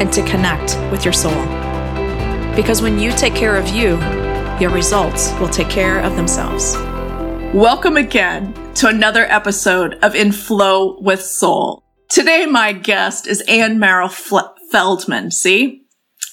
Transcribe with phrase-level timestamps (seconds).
[0.00, 1.44] and to connect with your soul.
[2.54, 3.96] Because when you take care of you,
[4.60, 6.76] your results will take care of themselves.
[7.54, 11.82] Welcome again to another episode of In Flow with Soul.
[12.08, 15.30] Today, my guest is Anne Merrill Feldman.
[15.30, 15.82] See?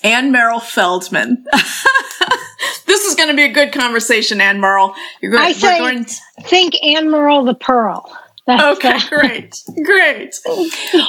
[0.04, 1.46] Anne Merrill Feldman.
[2.86, 4.94] this is going to be a good conversation, Anne Merle.
[5.22, 6.16] You're going, I say, going to...
[6.44, 8.16] think Anne Merle the Pearl.
[8.48, 10.36] That's okay, great, great.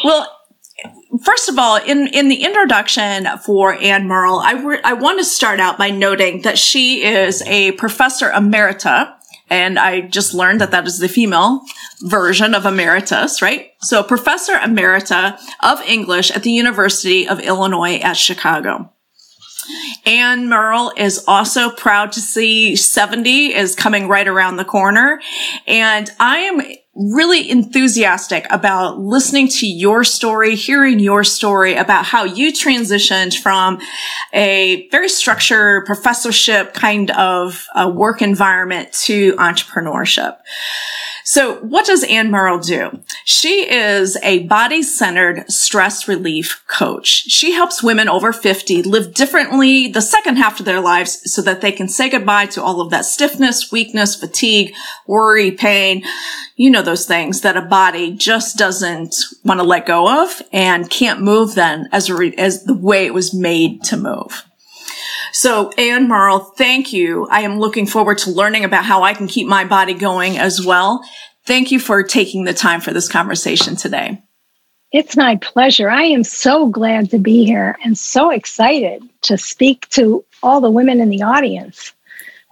[0.03, 0.36] Well,
[1.25, 5.25] first of all, in, in the introduction for Anne Merle, I, re- I want to
[5.25, 9.13] start out by noting that she is a professor emerita.
[9.49, 11.63] And I just learned that that is the female
[12.03, 13.71] version of emeritus, right?
[13.81, 18.93] So professor emerita of English at the University of Illinois at Chicago.
[20.05, 25.21] Anne Merle is also proud to see 70 is coming right around the corner.
[25.67, 26.63] And I am
[26.97, 33.79] really enthusiastic about listening to your story, hearing your story about how you transitioned from
[34.33, 40.39] a very structured professorship kind of uh, work environment to entrepreneurship.
[41.29, 43.01] So what does Anne Merle do?
[43.25, 47.09] She is a body centered stress relief coach.
[47.09, 51.63] She helps women over 50 live differently the second half of their lives so that
[51.63, 54.73] they can say goodbye to all of that stiffness, weakness, fatigue,
[55.09, 56.05] worry, pain.
[56.55, 60.89] You know, those things that a body just doesn't want to let go of and
[60.89, 64.45] can't move then as, re- as the way it was made to move.
[65.37, 67.29] So Anne Merle, thank you.
[67.31, 70.65] I am looking forward to learning about how I can keep my body going as
[70.65, 71.05] well.
[71.45, 74.23] Thank you for taking the time for this conversation today.
[74.93, 75.91] It's my pleasure.
[75.91, 80.71] I am so glad to be here and so excited to speak to all the
[80.71, 81.93] women in the audience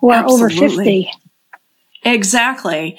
[0.01, 0.67] who are Absolutely.
[0.67, 1.11] over 50.
[2.03, 2.99] Exactly.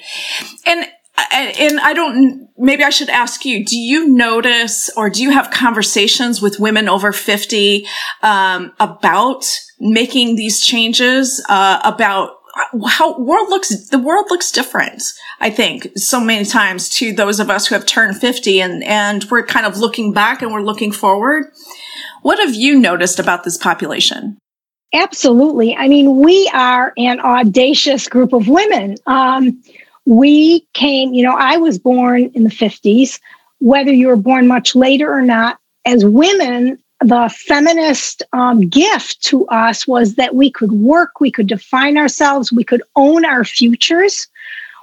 [0.66, 0.84] And
[1.32, 5.50] and I don't, maybe I should ask you, do you notice or do you have
[5.50, 7.86] conversations with women over 50
[8.22, 9.46] um, about
[9.80, 12.38] making these changes, uh, about
[12.88, 15.02] how world looks, the world looks different,
[15.40, 19.24] I think, so many times to those of us who have turned 50 and, and
[19.30, 21.52] we're kind of looking back and we're looking forward.
[22.22, 24.38] What have you noticed about this population?
[24.94, 25.76] Absolutely.
[25.76, 28.96] I mean, we are an audacious group of women.
[29.06, 29.62] Um,
[30.06, 33.20] we came, you know, I was born in the 50s,
[33.58, 39.46] whether you were born much later or not, as women, the feminist um, gift to
[39.48, 44.26] us was that we could work, we could define ourselves, we could own our futures.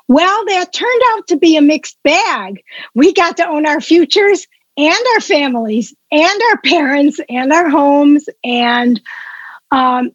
[0.07, 2.63] Well, that turned out to be a mixed bag.
[2.94, 4.47] We got to own our futures
[4.78, 9.01] and our families and our parents and our homes and
[9.72, 10.12] um,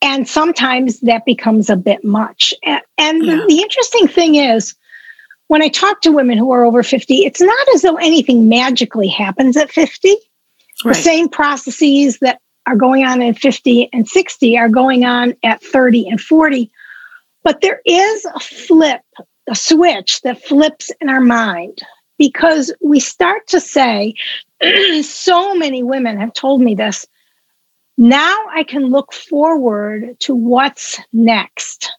[0.00, 2.54] and sometimes that becomes a bit much.
[2.62, 3.36] And, and yeah.
[3.36, 4.74] the, the interesting thing is,
[5.48, 9.08] when I talk to women who are over 50, it's not as though anything magically
[9.08, 10.14] happens at 50.
[10.84, 10.94] Right.
[10.94, 15.62] The same processes that are going on at 50 and 60 are going on at
[15.62, 16.70] 30 and 40.
[17.42, 19.00] But there is a flip,
[19.48, 21.80] a switch that flips in our mind
[22.18, 24.14] because we start to say,
[25.02, 27.06] so many women have told me this
[27.98, 31.92] now I can look forward to what's next.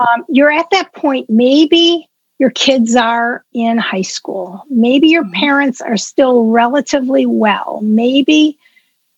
[0.00, 2.08] Um, you're at that point, maybe
[2.38, 5.32] your kids are in high school, maybe your mm-hmm.
[5.32, 8.58] parents are still relatively well, maybe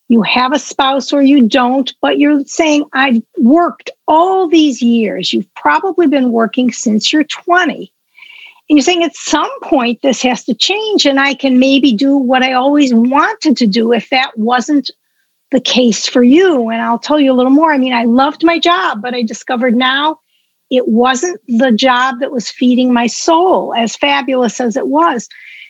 [0.09, 5.33] you have a spouse or you don't, but you're saying, I've worked all these years.
[5.33, 7.91] You've probably been working since you're 20.
[8.69, 12.17] And you're saying at some point this has to change, and I can maybe do
[12.17, 14.91] what I always wanted to do if that wasn't
[15.51, 16.69] the case for you.
[16.69, 17.73] And I'll tell you a little more.
[17.73, 20.19] I mean, I loved my job, but I discovered now
[20.69, 25.27] it wasn't the job that was feeding my soul, as fabulous as it was.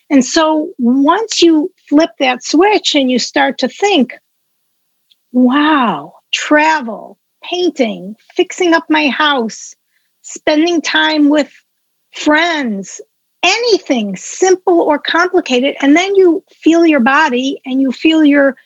[0.10, 4.14] And so once you flip that switch and you start to think,
[5.32, 9.76] wow, travel, painting, fixing up my house,
[10.22, 11.52] spending time with
[12.14, 13.02] friends,
[13.44, 15.76] anything simple or complicated.
[15.82, 18.58] And then you feel your body and you feel your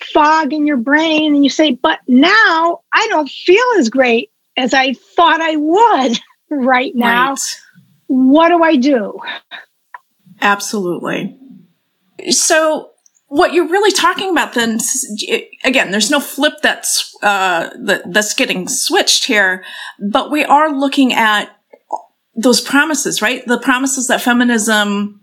[0.00, 4.74] fog in your brain and you say, but now I don't feel as great as
[4.74, 6.18] I thought I would
[6.50, 7.30] right now.
[7.30, 7.60] Right.
[8.06, 9.18] What do I do?
[10.40, 11.38] Absolutely.
[12.30, 12.90] So,
[13.28, 14.80] what you're really talking about then,
[15.62, 19.64] again, there's no flip that's uh, that's getting switched here,
[20.00, 21.50] but we are looking at
[22.34, 23.46] those promises, right?
[23.46, 25.19] The promises that feminism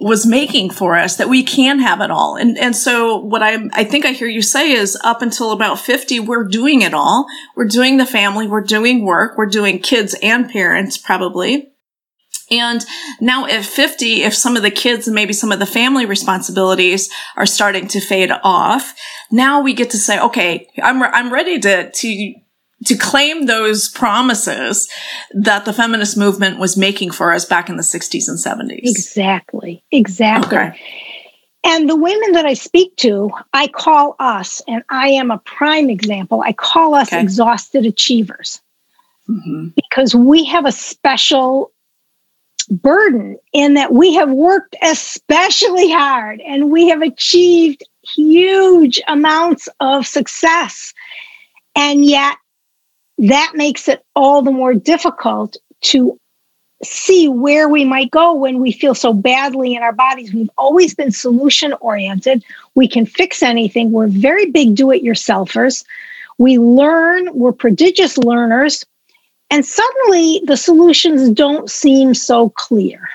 [0.00, 2.36] was making for us that we can have it all.
[2.36, 5.78] And, and so what I, I think I hear you say is up until about
[5.78, 7.26] 50, we're doing it all.
[7.56, 8.46] We're doing the family.
[8.46, 9.38] We're doing work.
[9.38, 11.70] We're doing kids and parents probably.
[12.50, 12.84] And
[13.20, 17.08] now at 50, if some of the kids and maybe some of the family responsibilities
[17.36, 18.94] are starting to fade off,
[19.30, 22.34] now we get to say, okay, I'm, I'm ready to, to
[22.84, 24.88] to claim those promises
[25.32, 28.80] that the feminist movement was making for us back in the 60s and 70s.
[28.82, 29.82] Exactly.
[29.90, 30.58] Exactly.
[30.58, 30.80] Okay.
[31.64, 35.88] And the women that I speak to, I call us, and I am a prime
[35.88, 37.22] example, I call us okay.
[37.22, 38.60] exhausted achievers
[39.28, 39.68] mm-hmm.
[39.74, 41.72] because we have a special
[42.70, 47.82] burden in that we have worked especially hard and we have achieved
[48.14, 50.92] huge amounts of success.
[51.74, 52.36] And yet
[53.18, 56.18] that makes it all the more difficult to
[56.82, 60.34] see where we might go when we feel so badly in our bodies.
[60.34, 62.44] We've always been solution oriented.
[62.74, 63.92] We can fix anything.
[63.92, 65.84] We're very big do it yourselfers.
[66.38, 68.84] We learn, we're prodigious learners.
[69.50, 73.08] And suddenly the solutions don't seem so clear.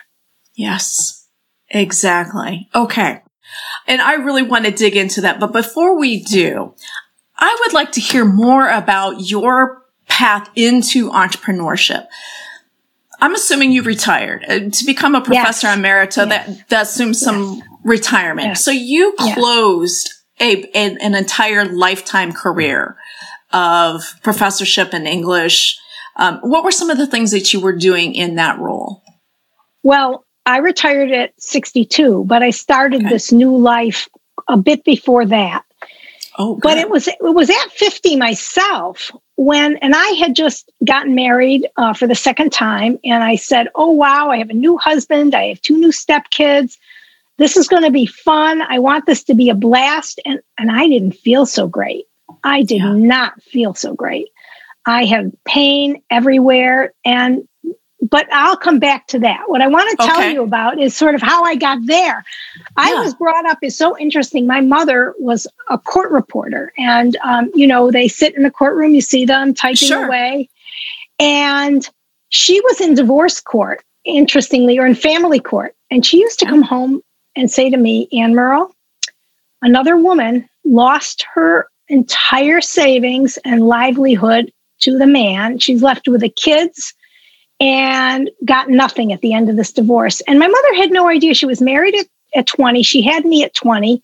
[0.56, 1.28] Yes,
[1.70, 2.70] exactly.
[2.74, 3.22] Okay.
[3.88, 5.40] And I really want to dig into that.
[5.40, 6.74] But before we do,
[7.38, 9.84] I would like to hear more about your
[10.20, 12.06] path into entrepreneurship.
[13.22, 15.78] I'm assuming you retired uh, to become a professor yes.
[15.78, 16.28] emerita.
[16.28, 16.48] Yes.
[16.48, 17.64] That that assumes some yes.
[17.84, 18.58] retirement.
[18.58, 20.10] So you closed
[20.42, 22.98] a, a, an entire lifetime career
[23.54, 25.80] of professorship in English.
[26.18, 29.02] Um, what were some of the things that you were doing in that role?
[29.84, 33.10] Well, I retired at 62, but I started okay.
[33.10, 34.10] this new life
[34.50, 35.64] a bit before that.
[36.38, 41.16] Oh, but it was it was at 50 myself when and I had just gotten
[41.16, 44.78] married uh, for the second time, and I said, "Oh wow, I have a new
[44.78, 45.34] husband.
[45.34, 46.78] I have two new stepkids.
[47.38, 48.62] This is going to be fun.
[48.62, 52.04] I want this to be a blast." And and I didn't feel so great.
[52.44, 52.92] I did yeah.
[52.92, 54.28] not feel so great.
[54.86, 57.48] I had pain everywhere, and
[58.02, 59.44] but I'll come back to that.
[59.48, 60.34] What I want to tell okay.
[60.34, 62.24] you about is sort of how I got there.
[62.78, 64.48] I was brought up is so interesting.
[64.48, 68.94] My mother was a court reporter, and um, you know they sit in the courtroom,
[68.94, 70.06] you see them typing sure.
[70.06, 70.50] away,
[71.20, 71.88] and
[72.30, 76.62] she was in divorce court, interestingly, or in family court, and she used to come
[76.62, 77.02] home
[77.36, 78.74] and say to me, Ann Merle,
[79.62, 85.60] another woman lost her entire savings and livelihood to the man.
[85.60, 86.94] She's left with the kids
[87.60, 90.22] and got nothing at the end of this divorce.
[90.22, 92.84] And my mother had no idea she was married at, at 20.
[92.84, 94.02] She had me at 20.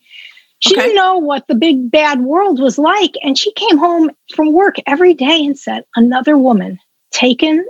[0.58, 0.82] She okay.
[0.82, 3.14] didn't know what the big bad world was like.
[3.22, 6.78] And she came home from work every day and said, Another woman
[7.10, 7.66] taken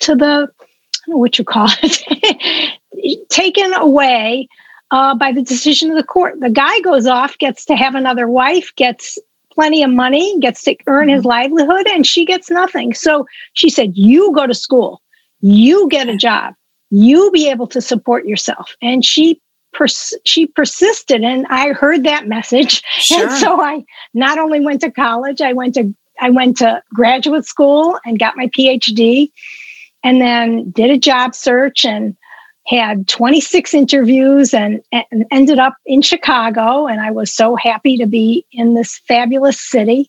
[0.00, 0.24] to the,
[0.60, 0.66] I
[1.06, 4.48] don't know what you call it, taken away
[4.90, 6.40] uh, by the decision of the court.
[6.40, 9.18] The guy goes off, gets to have another wife, gets
[9.52, 11.28] plenty of money, gets to earn his mm-hmm.
[11.28, 12.94] livelihood, and she gets nothing.
[12.94, 15.00] So she said, You go to school
[15.44, 16.54] you get a job
[16.90, 18.76] you be able to support yourself.
[18.80, 19.40] And she
[19.72, 22.82] pers- she persisted and i heard that message.
[22.92, 23.28] Sure.
[23.28, 23.84] and so i
[24.14, 28.36] not only went to college i went to i went to graduate school and got
[28.36, 29.30] my phd
[30.04, 32.16] and then did a job search and
[32.66, 36.86] had 26 interviews and, and ended up in chicago.
[36.86, 40.08] And i was so happy to be in this fabulous city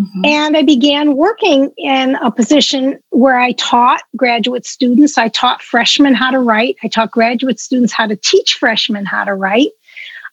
[0.00, 0.24] Mm-hmm.
[0.24, 5.18] And I began working in a position where I taught graduate students.
[5.18, 6.76] I taught freshmen how to write.
[6.82, 9.70] I taught graduate students how to teach freshmen how to write.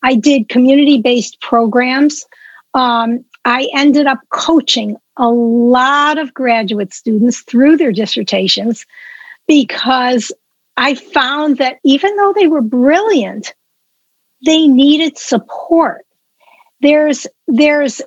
[0.04, 2.26] I did community based programs.
[2.74, 8.86] Um, I ended up coaching a lot of graduate students through their dissertations
[9.48, 10.32] because
[10.78, 13.54] I found that even though they were brilliant,
[14.46, 16.06] they needed support.
[16.80, 18.02] There's, there's,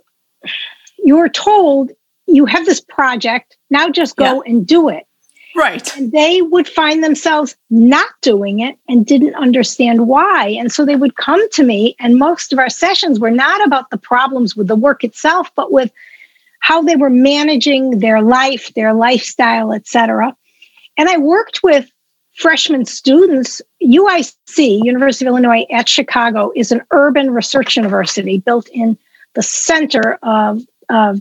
[1.04, 1.90] you're told
[2.26, 4.52] you have this project, now just go yeah.
[4.52, 5.06] and do it.
[5.56, 5.96] Right.
[5.96, 10.48] And they would find themselves not doing it and didn't understand why.
[10.48, 13.90] And so they would come to me, and most of our sessions were not about
[13.90, 15.90] the problems with the work itself, but with
[16.60, 20.36] how they were managing their life, their lifestyle, etc.
[20.96, 21.90] And I worked with
[22.36, 23.60] freshman students.
[23.82, 28.96] UIC, University of Illinois at Chicago, is an urban research university built in
[29.34, 31.20] the center of, of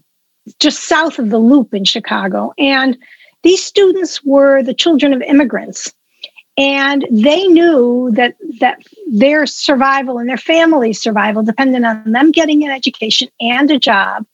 [0.60, 2.54] just south of the loop in Chicago.
[2.58, 2.98] And
[3.44, 5.94] these students were the children of immigrants.
[6.58, 12.66] And they knew that, that their survival and their family's survival depended on them getting
[12.66, 14.26] an education and a job.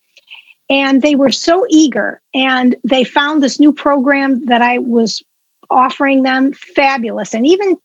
[0.67, 2.21] And they were so eager.
[2.33, 5.21] And they found this new program that I was
[5.69, 7.35] offering them fabulous.
[7.35, 7.77] And even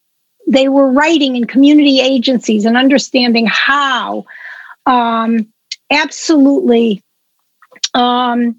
[0.47, 4.25] they were writing in community agencies and understanding how
[4.87, 5.53] um,
[5.91, 7.03] absolutely
[7.95, 8.57] um,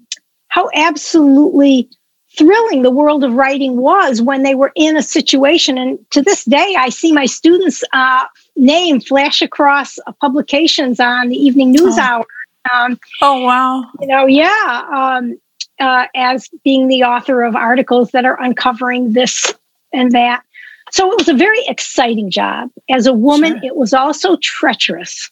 [0.48, 1.88] how absolutely
[2.36, 5.76] thrilling the world of writing was when they were in a situation.
[5.76, 11.28] And to this day, I see my students' uh, name flash across uh, publications on
[11.28, 12.00] the evening news oh.
[12.00, 12.24] hour.
[12.72, 13.84] Um, oh, wow.
[14.00, 14.86] You know, yeah.
[14.94, 15.38] Um,
[15.78, 19.52] uh, as being the author of articles that are uncovering this
[19.92, 20.42] and that.
[20.90, 22.70] So it was a very exciting job.
[22.90, 23.64] As a woman, sure.
[23.64, 25.30] it was also treacherous.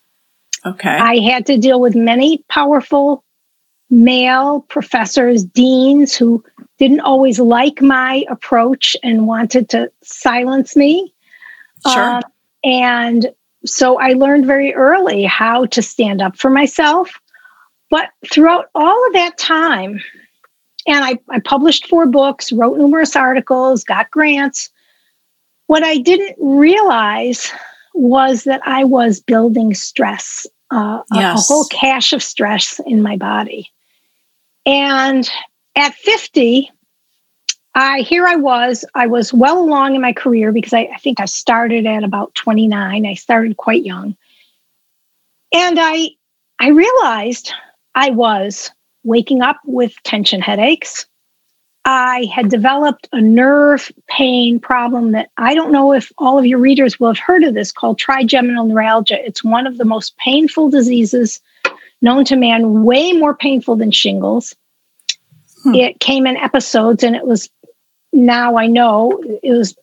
[0.67, 0.89] Okay.
[0.89, 3.25] I had to deal with many powerful
[3.91, 6.43] male professors, deans who
[6.79, 11.13] didn't always like my approach and wanted to silence me.
[11.87, 12.03] Sure.
[12.03, 12.23] Uh,
[12.65, 13.33] and
[13.67, 17.21] so I learned very early how to stand up for myself.
[17.91, 20.01] But throughout all of that time,
[20.87, 24.71] and I, I published four books, wrote numerous articles, got grants.
[25.67, 27.53] What I didn't realize
[27.93, 31.39] was that I was building stress, uh, yes.
[31.39, 33.71] a, a whole cache of stress in my body.
[34.67, 35.29] And
[35.77, 36.71] at 50,
[37.75, 38.85] I here I was.
[38.95, 42.35] I was well along in my career because I, I, think I started at about
[42.35, 43.07] 29.
[43.07, 44.17] I started quite young.
[45.53, 46.11] And I
[46.59, 47.53] I realized
[47.95, 48.71] I was
[49.05, 51.07] waking up with tension headaches.
[51.87, 56.59] I had developed a nerve pain problem that I don't know if all of your
[56.59, 59.25] readers will have heard of this called trigeminal neuralgia.
[59.25, 61.41] It's one of the most painful diseases
[62.03, 64.55] known to man, way more painful than shingles.
[65.63, 65.75] Hmm.
[65.75, 67.51] It came in episodes and it was
[68.13, 69.77] now I know it was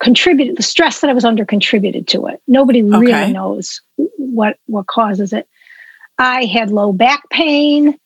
[0.00, 2.42] contributed the stress that I was under contributed to it.
[2.46, 2.98] Nobody okay.
[2.98, 5.48] really knows what what causes it.
[6.18, 7.98] I had low back pain.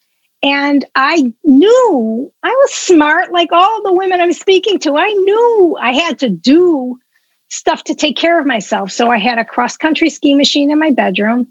[0.43, 4.97] And I knew I was smart, like all the women I'm speaking to.
[4.97, 7.01] I knew I had to do
[7.49, 8.93] stuff to take care of myself.
[8.93, 11.49] So I had a cross country ski machine in my bedroom.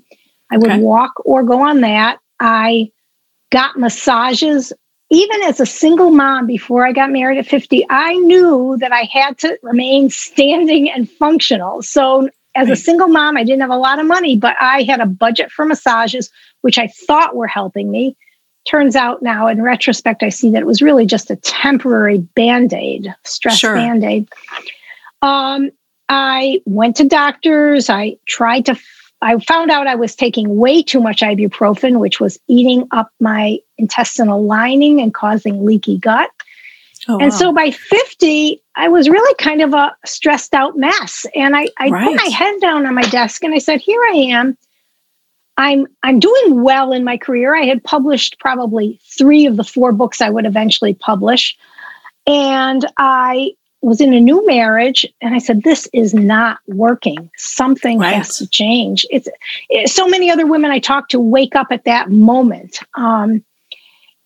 [0.52, 0.80] I would okay.
[0.80, 2.20] walk or go on that.
[2.40, 2.92] I
[3.52, 4.74] got massages.
[5.12, 9.08] Even as a single mom before I got married at 50, I knew that I
[9.12, 11.82] had to remain standing and functional.
[11.82, 15.02] So, as a single mom, I didn't have a lot of money, but I had
[15.02, 18.16] a budget for massages, which I thought were helping me
[18.66, 23.14] turns out now in retrospect i see that it was really just a temporary band-aid
[23.24, 23.76] stress sure.
[23.76, 24.28] band-aid
[25.22, 25.72] um,
[26.10, 28.76] i went to doctors i tried to
[29.22, 33.58] i found out i was taking way too much ibuprofen which was eating up my
[33.78, 36.30] intestinal lining and causing leaky gut
[37.08, 37.38] oh, and wow.
[37.38, 41.90] so by 50 i was really kind of a stressed out mess and i, I
[41.90, 42.08] right.
[42.08, 44.58] put my head down on my desk and i said here i am
[45.58, 47.56] I'm I'm doing well in my career.
[47.56, 51.58] I had published probably three of the four books I would eventually publish,
[52.28, 53.56] and I
[53.86, 57.30] was in a new marriage, and I said, "This is not working.
[57.38, 58.16] Something right.
[58.16, 59.28] has to change." It's
[59.70, 63.46] it, so many other women I talk to wake up at that moment, um,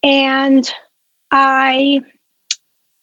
[0.01, 0.71] and
[1.29, 2.01] I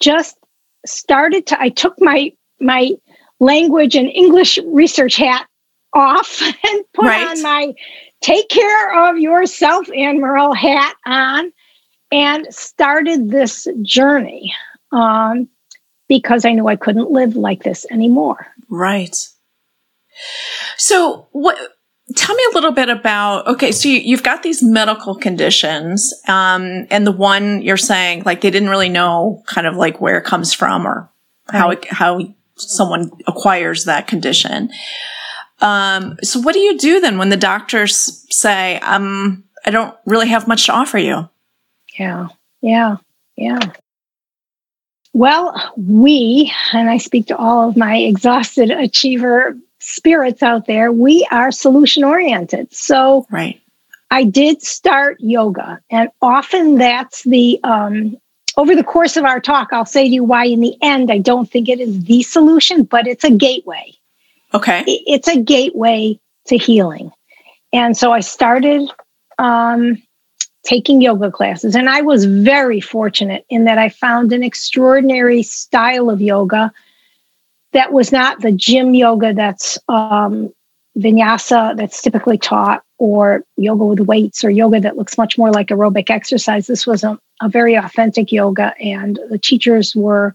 [0.00, 0.38] just
[0.86, 1.60] started to.
[1.60, 2.92] I took my my
[3.38, 5.46] language and English research hat
[5.92, 7.28] off and put right.
[7.28, 7.75] on my
[8.22, 11.52] take care of yourself, Anne Merle hat on,
[12.10, 14.54] and started this journey
[14.90, 15.50] um,
[16.08, 18.46] because I knew I couldn't live like this anymore.
[18.68, 19.16] Right.
[20.76, 21.56] So, what?
[22.14, 23.48] Tell me a little bit about.
[23.48, 28.42] Okay, so you, have got these medical conditions, um, and the one you're saying, like
[28.42, 31.10] they didn't really know, kind of like where it comes from or
[31.48, 32.20] how it, how
[32.56, 34.70] someone acquires that condition.
[35.60, 40.28] Um, so what do you do then when the doctors say, um, I don't really
[40.28, 41.28] have much to offer you?
[41.98, 42.28] Yeah,
[42.60, 42.96] yeah,
[43.36, 43.58] yeah.
[45.16, 51.26] Well, we, and I speak to all of my exhausted achiever spirits out there, we
[51.30, 52.75] are solution oriented.
[52.75, 53.58] So, right.
[54.11, 58.18] I did start yoga, and often that's the um,
[58.58, 61.16] over the course of our talk, I'll say to you why, in the end, I
[61.16, 63.94] don't think it is the solution, but it's a gateway.
[64.52, 64.85] Okay.
[64.87, 67.11] It's a gateway to healing.
[67.73, 68.90] And so I started
[69.38, 70.02] um,
[70.66, 76.11] taking yoga classes, and I was very fortunate in that I found an extraordinary style
[76.11, 76.73] of yoga
[77.73, 80.52] that was not the gym yoga that's um,
[80.99, 85.68] vinyasa that's typically taught or yoga with weights or yoga that looks much more like
[85.68, 86.66] aerobic exercise.
[86.66, 90.35] This was a, a very authentic yoga, and the teachers were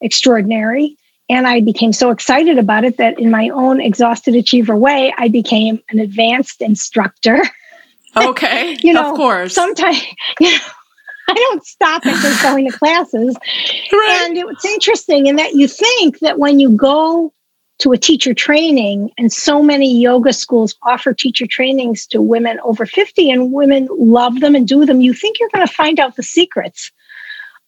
[0.00, 0.96] extraordinary.
[1.28, 5.28] And I became so excited about it that in my own exhausted achiever way, I
[5.28, 7.40] became an advanced instructor.
[8.16, 8.76] Okay.
[8.82, 9.54] you know, of course.
[9.54, 10.02] Sometimes,
[10.40, 10.58] you know,
[11.28, 13.36] I don't stop at just going to classes.
[13.92, 14.20] Right.
[14.22, 17.32] And it's interesting in that you think that when you go
[17.78, 22.84] to a teacher training, and so many yoga schools offer teacher trainings to women over
[22.84, 26.16] 50, and women love them and do them, you think you're going to find out
[26.16, 26.92] the secrets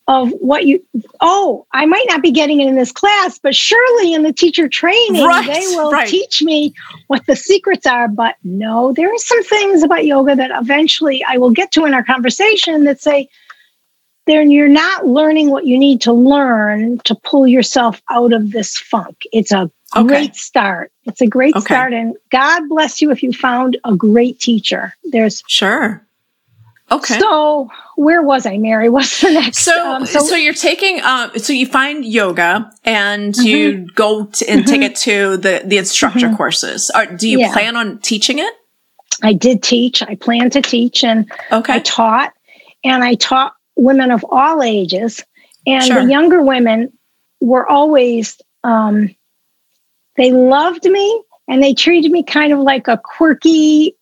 [0.09, 0.85] of what you
[1.21, 4.69] oh i might not be getting it in this class but surely in the teacher
[4.69, 6.09] training Right, they will right.
[6.09, 6.75] teach me
[7.07, 11.37] what the secrets are but no there are some things about yoga that eventually i
[11.39, 13.29] will get to in our conversation that say
[14.27, 18.77] then you're not learning what you need to learn to pull yourself out of this
[18.79, 20.07] funk it's a Okay.
[20.07, 21.65] great start it's a great Okay.
[21.67, 26.05] start and god bless you if you found a great teacher there's Sure.
[26.93, 27.19] Okay.
[27.19, 31.53] so where was i mary what's the next So, um, so, you're taking, um, so
[31.53, 33.47] you find yoga and Mm-hmm.
[33.47, 36.37] you go t- and take it to the the instructor Mhm.
[36.37, 36.91] courses.
[36.91, 37.53] Are, do you Yeah.
[37.53, 38.53] plan on teaching it?
[39.23, 41.75] I did teach, I plan to teach, and Okay.
[41.75, 42.33] I taught,
[42.85, 45.25] and I taught women of all ages.
[45.67, 46.03] And Sure.
[46.03, 46.93] the younger women
[47.41, 49.15] were always, um,
[50.17, 53.97] they loved me and they treated me kind of like a quirky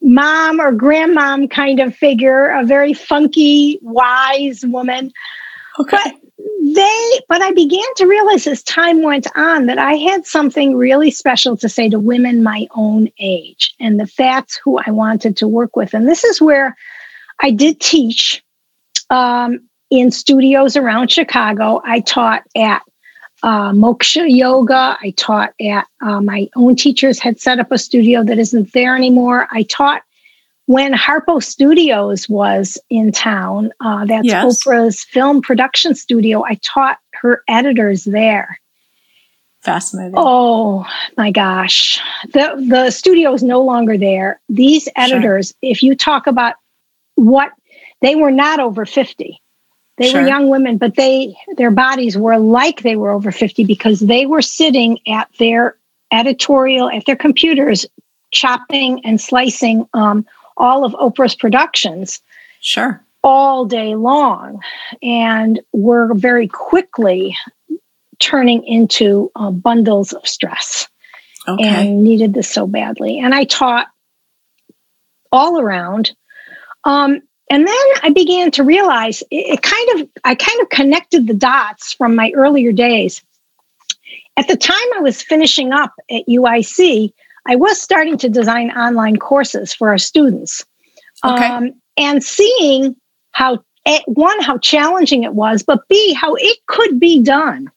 [0.00, 5.12] mom or grandmom kind of figure, a very funky, wise woman.
[5.80, 5.96] okay.
[6.04, 6.14] But
[6.74, 11.10] they, but I began to realize as time went on that I had something really
[11.10, 15.48] special to say to women my own age, and that that's who I wanted to
[15.48, 15.94] work with.
[15.94, 16.76] And this is where
[17.40, 18.42] I did teach
[19.10, 21.80] um, in studios around Chicago.
[21.84, 22.82] I taught at
[23.42, 24.96] uh, Moksha Yoga.
[25.00, 28.96] I taught at uh, my own teachers had set up a studio that isn't there
[28.96, 29.48] anymore.
[29.50, 30.02] I taught
[30.66, 33.72] when Harpo Studios was in town.
[33.80, 34.44] Uh, that's Yes.
[34.64, 36.44] Oprah's film production studio.
[36.44, 38.58] I taught her editors there.
[39.60, 40.14] Fascinating.
[40.16, 42.00] Oh my gosh.
[42.32, 44.40] The the studio is no longer there.
[44.48, 46.54] These editors, if you talk about
[47.14, 47.52] what
[48.00, 49.40] they were not over 50.
[50.02, 50.22] They Sure.
[50.22, 54.26] were young women, but they their bodies were like they were over 50 because they
[54.26, 55.76] were sitting at their
[56.10, 57.86] editorial at their computers
[58.32, 62.20] chopping and slicing um, all of Oprah's productions
[62.60, 63.00] Sure.
[63.22, 64.60] all day long
[65.02, 67.36] and were very quickly
[68.18, 70.88] turning into uh, bundles of stress
[71.48, 71.64] Okay.
[71.64, 73.18] and needed this so badly.
[73.20, 73.86] And I taught
[75.32, 76.12] all around.
[76.84, 81.26] Um, and then I began to realize it, it kind of, I kind of connected
[81.26, 83.22] the dots from my earlier days.
[84.38, 87.12] At the time I was finishing up at UIC,
[87.46, 90.64] I was starting to design online courses for our students.
[91.22, 91.44] Okay.
[91.44, 92.96] Um, and seeing
[93.32, 93.62] how,
[94.06, 97.70] one, how challenging it was, but B, how it could be done.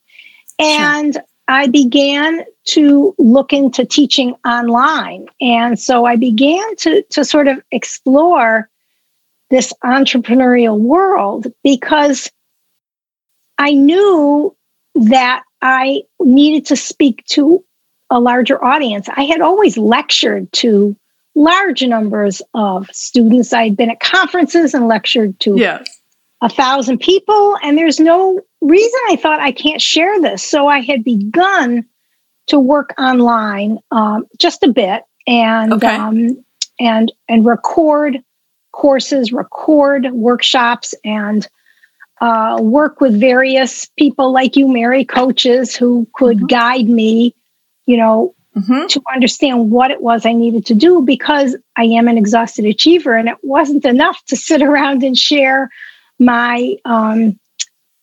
[0.57, 1.17] And
[1.49, 5.27] I began to look into teaching online.
[5.41, 8.69] And so I began to, to sort of explore
[9.49, 12.31] this entrepreneurial world because
[13.57, 14.55] I knew
[14.95, 17.63] that I needed to speak to
[18.09, 19.07] a larger audience.
[19.09, 20.95] I had always lectured to
[21.35, 23.53] large numbers of students.
[23.53, 25.87] I'd been at conferences and lectured to yes.
[26.41, 30.43] a thousand people, and there's no reason I thought I can't share this.
[30.43, 31.85] So I had begun
[32.47, 35.95] to work online um, just a bit and Okay.
[35.95, 36.45] um,
[36.79, 38.23] and and record
[38.75, 41.47] courses, record workshops, and
[42.19, 46.49] uh, work with various people like you, Mary, coaches who could Mhm.
[46.49, 47.33] guide me.
[47.85, 52.07] You know, hmm to understand what it was I needed to do because I am
[52.07, 55.69] an exhausted achiever, and it wasn't enough to sit around and share
[56.19, 57.39] my um,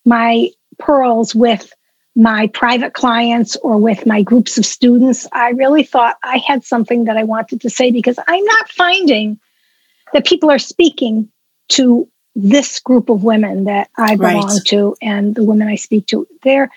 [0.05, 1.71] my pearls with
[2.15, 5.27] my private clients or with my groups of students.
[5.31, 9.39] I really thought I had something that I wanted to say because I'm not finding
[10.13, 11.29] that people are speaking
[11.69, 14.33] to this group of women that I Right.
[14.33, 16.27] belong to and the women I speak to.
[16.43, 16.71] There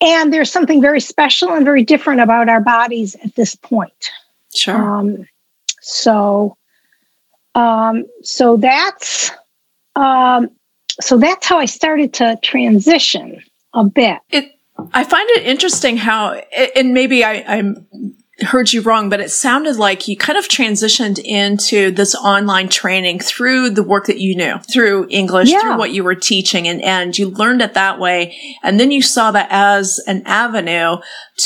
[0.00, 4.10] and there's something very special and very different about our bodies at this point.
[4.54, 4.76] Sure.
[4.76, 5.26] Um,
[5.80, 6.56] so,
[7.54, 9.30] um, so that's
[9.96, 10.50] um,
[11.00, 14.18] so that's how I started to transition a bit.
[14.30, 14.52] It,
[14.92, 16.34] I find it interesting how,
[16.76, 17.86] and maybe I, I'm
[18.42, 23.20] heard you wrong, but it sounded like you kind of transitioned into this online training
[23.20, 25.60] through the work that you knew, through English, yeah.
[25.60, 28.36] through what you were teaching, and, and you learned it that way.
[28.62, 30.96] And then you saw that as an avenue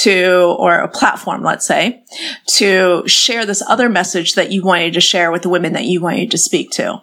[0.03, 2.05] to, or a platform, let's say,
[2.57, 6.01] to share this other message that you wanted to share with the women that you
[6.01, 7.03] wanted to speak to.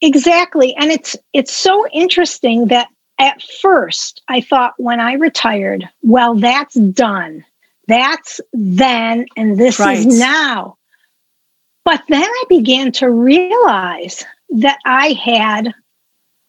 [0.00, 0.74] Exactly.
[0.76, 6.74] And it's it's so interesting that at first I thought when I retired, well, that's
[6.74, 7.44] done
[7.86, 9.98] that's then, and this right.
[9.98, 10.76] is now.
[11.84, 15.74] But then I began to realize that I had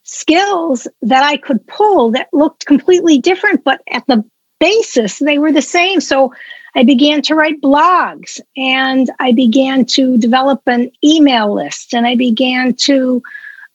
[0.02, 4.24] skills that I could pull that looked completely different, but at the
[4.60, 6.00] basis, they were the same.
[6.00, 6.32] So
[6.74, 12.16] I began to write blogs and I began to develop an email list and I
[12.16, 13.22] began to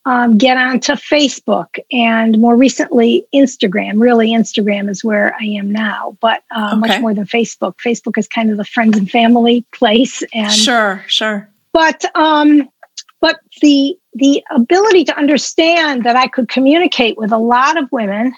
[0.04, 4.00] um, get onto Facebook and more recently Instagram.
[4.00, 6.80] Really, Instagram is where I am now, but uh, okay.
[6.80, 7.76] much more than Facebook.
[7.76, 10.22] Facebook is kind of the friends and family place.
[10.34, 11.48] And sure, sure.
[11.72, 12.68] But um,
[13.20, 18.34] but the the ability to understand that I could communicate with a lot of women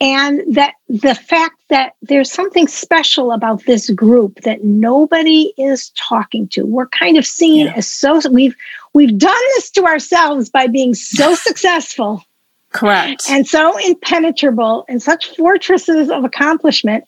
[0.00, 6.48] and that the fact that there's something special about this group that nobody is talking
[6.48, 7.74] to we're kind of seen yeah.
[7.76, 8.56] as so we've
[8.94, 12.24] we've done this to ourselves by being so successful
[12.72, 13.24] correct.
[13.28, 17.04] and so impenetrable and such fortresses of accomplishment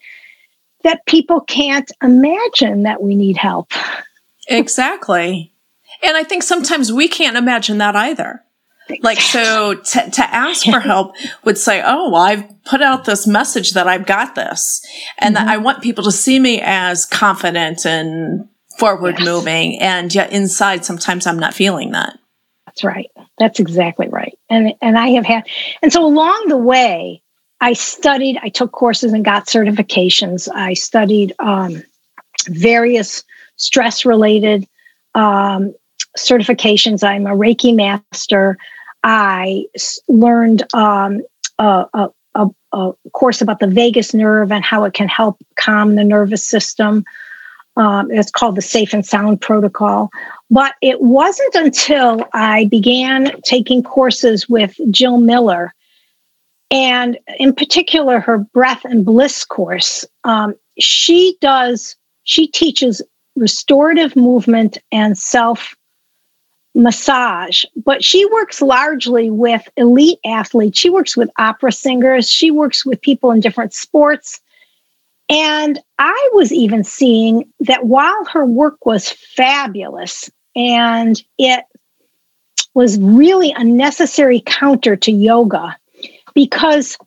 [0.83, 3.71] that people can't imagine that we need help.
[4.49, 5.53] Exactly.
[6.05, 8.43] And i think sometimes we can't imagine that either.
[9.01, 11.15] Like, so to, to ask for help
[11.45, 14.85] would say, Oh, well, I've put out this message that I've got this.
[15.17, 15.45] And mm-hmm.
[15.45, 19.25] that I want people to see me as confident and forward yes.
[19.25, 19.79] moving.
[19.81, 22.17] And yet inside, sometimes I'm not feeling that.
[22.65, 23.11] That's right.
[23.37, 24.37] That's exactly right.
[24.49, 25.47] And, and I have had,
[25.81, 27.21] and so along the way,
[27.61, 30.49] I studied, I took courses and got certifications.
[30.53, 31.83] I studied um,
[32.47, 33.23] various
[33.55, 34.67] stress related
[35.15, 35.73] um,
[36.17, 37.03] certifications.
[37.03, 38.57] I'm a Reiki master.
[39.03, 39.65] I
[40.07, 41.21] learned um,
[41.59, 45.95] a, a, a, a, course about the vagus nerve and how it can help calm
[45.95, 47.05] the nervous system.
[47.75, 50.11] Um, it's called the Safe and Sound Protocol.
[50.51, 55.73] But it wasn't until I began taking courses with Jill Miller,
[56.69, 60.05] and in particular, her Breath and Bliss course.
[60.23, 63.01] Um, she does, she teaches
[63.35, 65.75] restorative movement and self
[66.75, 70.79] massage, but she works largely with elite athletes.
[70.79, 74.41] She works with opera singers, she works with people in different sports.
[75.29, 81.63] And I was even seeing that while her work was fabulous and it
[82.73, 85.77] was really a necessary counter to yoga,
[86.33, 86.97] because,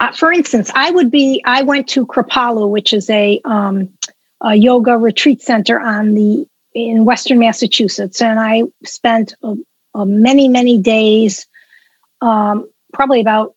[0.00, 3.92] uh, for instance, I would be, I went to Kripalu, which is a, um,
[4.40, 9.56] a yoga retreat center on the in Western Massachusetts, and I spent a,
[9.94, 11.46] a many, many days,
[12.20, 13.54] um, probably about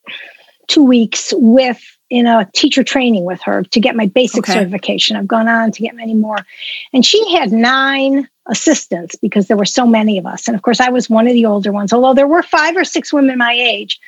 [0.68, 4.54] two weeks, with in a teacher training with her to get my basic okay.
[4.54, 5.16] certification.
[5.16, 6.38] I've gone on to get many more,
[6.94, 10.80] and she had nine assistants because there were so many of us, and of course,
[10.80, 11.94] I was one of the older ones.
[11.94, 14.00] Although there were five or six women my age,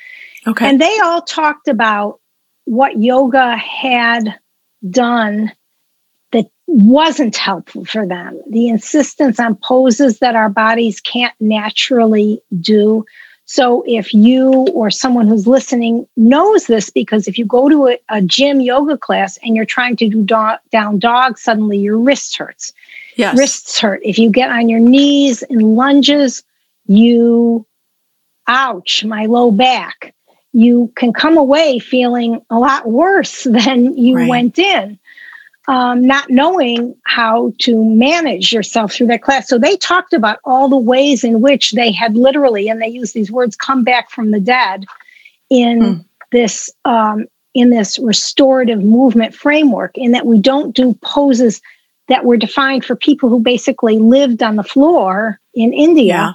[0.46, 2.20] okay, and they all talked about
[2.64, 4.38] what yoga had
[4.88, 5.52] done
[6.32, 8.40] that wasn't helpful for them.
[8.50, 13.04] The insistence on poses that our bodies can't naturally do.
[13.54, 17.98] So, if you or someone who's listening knows this, because if you go to a,
[18.08, 22.38] a gym yoga class and you're trying to do do- down dog, suddenly your wrist
[22.38, 22.72] hurts.
[23.16, 23.36] Yes.
[23.36, 24.00] Wrists hurt.
[24.02, 26.42] If you get on your knees in lunges,
[26.86, 27.66] you,
[28.48, 30.14] ouch, my low back.
[30.54, 34.30] You can come away feeling a lot worse than you right.
[34.30, 34.98] went in
[35.68, 39.48] um, not knowing how to manage yourself through that class.
[39.48, 43.12] So they talked about all the ways in which they had literally, and they use
[43.12, 44.86] these words, come back from the dead
[45.50, 46.00] in hmm.
[46.32, 49.92] this um, in this restorative movement framework.
[49.96, 51.60] In that we don't do poses
[52.08, 56.06] that were defined for people who basically lived on the floor in India.
[56.06, 56.32] Yeah.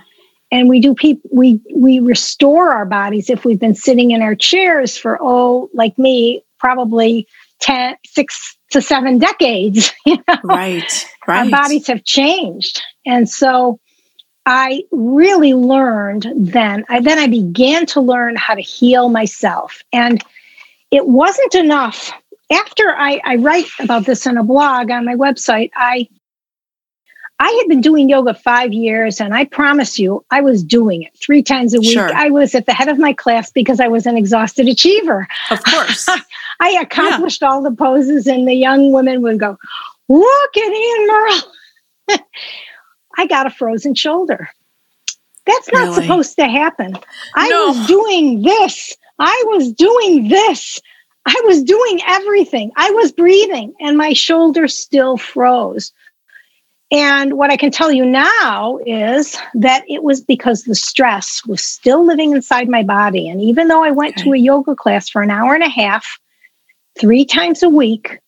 [0.50, 4.36] And we do people we we restore our bodies if we've been sitting in our
[4.36, 7.28] chairs for oh like me probably
[7.60, 9.93] 10 6 to seven decades.
[10.06, 10.36] You know?
[10.43, 11.46] Right, right.
[11.46, 12.82] Our bodies have changed.
[13.06, 13.80] And so
[14.46, 19.84] I really learned then, I then I began to learn how to heal myself.
[19.91, 20.24] And
[20.91, 22.13] it wasn't enough.
[22.50, 26.08] After I, I write about this in a blog on my website, I
[27.39, 31.15] I had been doing yoga five years, and I promise you, I was doing it
[31.15, 31.91] three times a week.
[31.91, 32.12] Sure.
[32.13, 35.28] I was at the head of my class because I was an exhausted achiever.
[35.52, 36.10] Of course.
[36.60, 37.50] I accomplished yeah.
[37.50, 39.58] all the poses, and the young women would go,
[40.10, 42.19] Look at Anne Merle.
[43.17, 44.50] I got a frozen shoulder.
[45.45, 46.02] That's not really?
[46.02, 46.97] supposed to happen.
[47.36, 47.67] I no.
[47.67, 48.95] was doing this.
[49.19, 50.82] I was doing this.
[51.26, 52.71] I was doing everything.
[52.76, 55.91] I was breathing, and my shoulder still froze.
[56.89, 61.63] And what I can tell you now is that it was because the stress was
[61.63, 63.28] still living inside my body.
[63.28, 64.23] And even though I went okay.
[64.23, 66.17] to a yoga class for an hour and a half,
[66.97, 68.19] three times a week,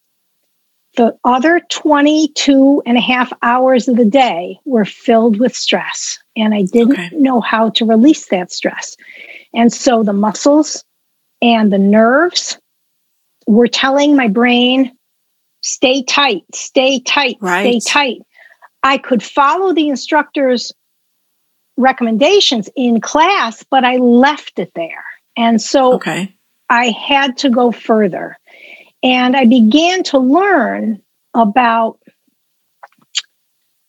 [0.98, 6.20] the other 22 and a half hours of the day were filled with stress.
[6.36, 7.10] And I didn't okay.
[7.16, 8.98] know how to release that stress.
[9.54, 10.84] And so the muscles
[11.42, 12.58] and the nerves
[13.48, 14.92] were telling my brain,
[15.62, 17.82] stay tight, stay tight, right.
[17.82, 18.22] stay tight.
[18.84, 20.74] I could follow the instructor's
[21.78, 25.06] recommendations in class, but I left it there.
[25.38, 26.36] And so okay.
[26.70, 28.38] I had to go further.
[29.02, 31.02] And I began to learn
[31.34, 32.00] about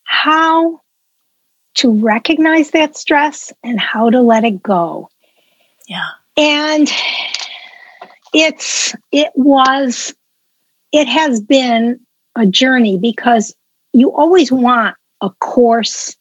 [0.04, 0.80] how
[1.74, 5.08] to recognize that stress and how to let it go.
[5.88, 6.08] Yeah.
[6.36, 6.90] And
[8.32, 10.14] it's it was
[10.92, 12.00] it has been
[12.36, 13.54] a journey because
[13.92, 16.16] you always want a course,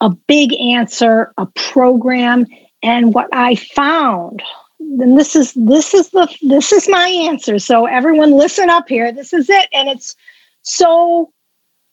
[0.00, 2.46] a big answer, a program.
[2.82, 4.42] And what I found,
[4.78, 7.58] and this is this is the this is my answer.
[7.58, 9.12] So everyone listen up here.
[9.12, 9.68] This is it.
[9.72, 10.16] And it's
[10.62, 11.32] so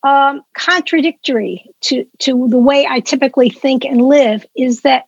[0.03, 5.05] um, contradictory to, to the way I typically think and live is that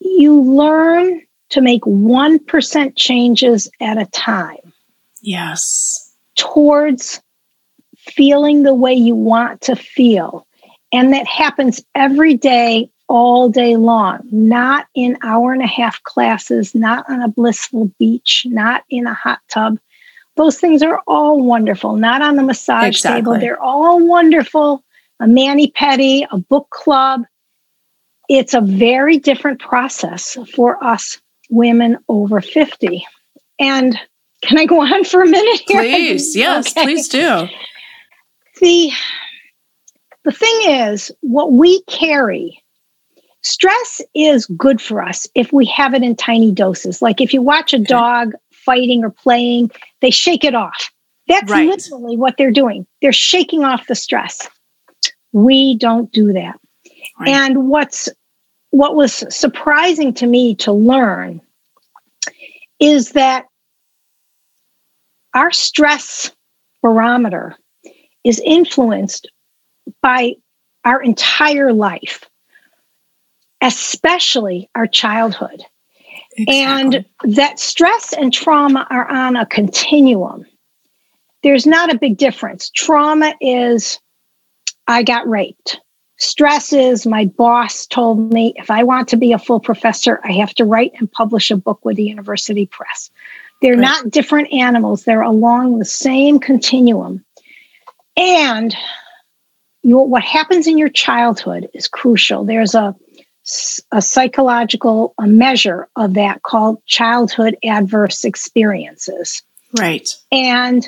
[0.00, 4.72] you learn to make 1% changes at a time.
[5.22, 6.14] Yes.
[6.36, 7.20] Towards
[8.06, 10.46] feeling the way you want to feel.
[10.92, 16.74] And that happens every day, all day long, not in hour and a half classes,
[16.74, 19.78] not on a blissful beach, not in a hot tub.
[20.36, 23.20] Those things are all wonderful, not on the massage exactly.
[23.20, 23.38] table.
[23.38, 24.82] They're all wonderful.
[25.20, 27.24] A mani pedi, a book club.
[28.28, 33.06] It's a very different process for us women over 50.
[33.58, 33.98] And
[34.42, 35.82] can I go on for a minute here?
[35.82, 36.84] Please, yes, okay.
[36.84, 37.48] please do
[38.60, 38.90] the
[40.24, 42.62] the thing is what we carry
[43.42, 47.00] stress is good for us if we have it in tiny doses.
[47.00, 49.70] Like if you watch a dog fighting or playing
[50.00, 50.90] they shake it off.
[51.26, 51.68] That's right.
[51.68, 52.86] literally what they're doing.
[53.00, 54.48] They're shaking off the stress.
[55.32, 56.58] We don't do that.
[57.18, 57.28] Right.
[57.28, 58.08] and what's
[58.70, 61.40] what was surprising to me to learn
[62.78, 63.46] is that
[65.34, 66.32] our stress
[66.82, 67.56] barometer
[68.24, 69.30] is influenced
[70.02, 70.34] by
[70.84, 72.28] our entire life,
[73.60, 75.62] especially our childhood.
[76.36, 76.54] Exactly.
[76.54, 77.04] And
[77.36, 80.46] that stress and trauma are on a continuum.
[81.42, 82.70] There's not a big difference.
[82.70, 83.98] Trauma is,
[84.86, 85.80] I got raped.
[86.18, 90.32] Stress is, my boss told me if I want to be a full professor, I
[90.32, 93.10] have to write and publish a book with the university press.
[93.62, 93.80] They're right.
[93.80, 97.24] not different animals, they're along the same continuum.
[98.16, 98.74] And
[99.82, 102.44] your, what happens in your childhood is crucial.
[102.44, 102.94] There's a,
[103.92, 109.42] a psychological a measure of that called childhood adverse experiences.
[109.78, 110.08] Right.
[110.30, 110.86] And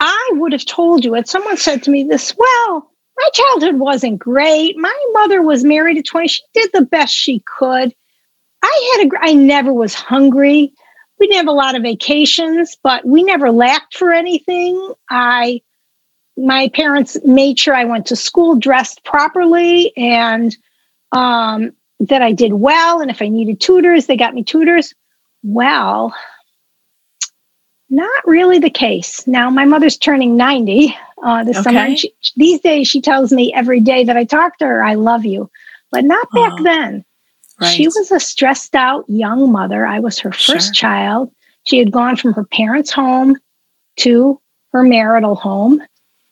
[0.00, 4.18] I would have told you, if someone said to me this, well, my childhood wasn't
[4.18, 4.76] great.
[4.76, 6.28] My mother was married at 20.
[6.28, 7.94] She did the best she could.
[8.62, 10.72] I had a, I never was hungry.
[11.18, 14.94] We didn't have a lot of vacations, but we never lacked for anything.
[15.08, 15.60] I
[16.36, 20.56] my parents made sure I went to school dressed properly and
[21.12, 23.00] um, that I did well.
[23.00, 24.94] And if I needed tutors, they got me tutors.
[25.42, 26.14] Well,
[27.90, 29.26] not really the case.
[29.26, 31.62] Now, my mother's turning 90 uh, this okay.
[31.62, 31.96] summer.
[31.96, 35.24] She, these days, she tells me every day that I talk to her, I love
[35.24, 35.50] you.
[35.90, 37.04] But not back oh, then.
[37.60, 37.76] Right.
[37.76, 39.86] She was a stressed out young mother.
[39.86, 40.72] I was her first sure.
[40.72, 41.32] child.
[41.66, 43.36] She had gone from her parents' home
[43.98, 44.40] to
[44.72, 45.80] her marital home.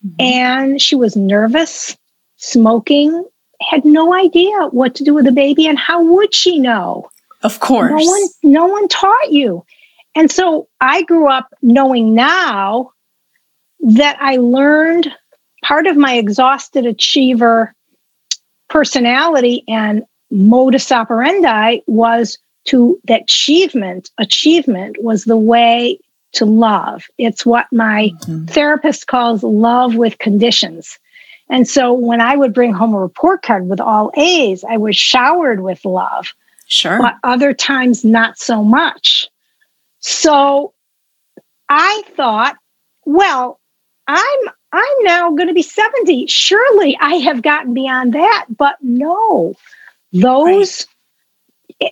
[0.04, 0.20] Mm-hmm.
[0.20, 1.96] And she was nervous,
[2.36, 3.24] smoking,
[3.60, 5.66] had no idea what to do with the baby.
[5.66, 7.08] And how would she know?
[7.42, 7.90] Of course.
[7.90, 9.64] No one, no one taught you.
[10.14, 12.92] And so I grew up knowing now
[13.80, 15.12] that I learned
[15.64, 17.74] part of my exhausted achiever
[18.68, 25.98] personality and modus operandi was to that achievement achievement was the way
[26.32, 27.04] to love.
[27.18, 28.46] It's what my mm-hmm.
[28.46, 30.98] therapist calls love with conditions.
[31.48, 34.96] And so when I would bring home a report card with all A's, I was
[34.96, 36.32] showered with love.
[36.66, 36.98] Sure.
[36.98, 39.28] But other times, not so much.
[39.98, 40.72] So
[41.68, 42.56] I thought,
[43.04, 43.60] well,
[44.06, 44.38] I'm
[44.72, 46.26] I'm now going to be 70.
[46.28, 48.46] Surely I have gotten beyond that.
[48.48, 49.54] But no,
[50.12, 50.86] those.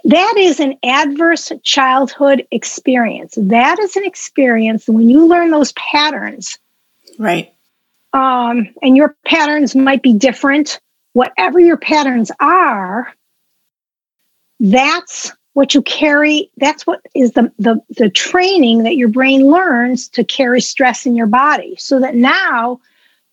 [0.04, 3.34] That is an adverse childhood experience.
[3.40, 6.58] That is an experience when you learn those patterns.
[7.18, 7.52] Right.
[8.12, 10.80] Um, and your patterns might be different.
[11.12, 13.12] Whatever your patterns are,
[14.58, 20.08] that's what you carry that's what is the, the the training that your brain learns
[20.08, 22.80] to carry stress in your body so that now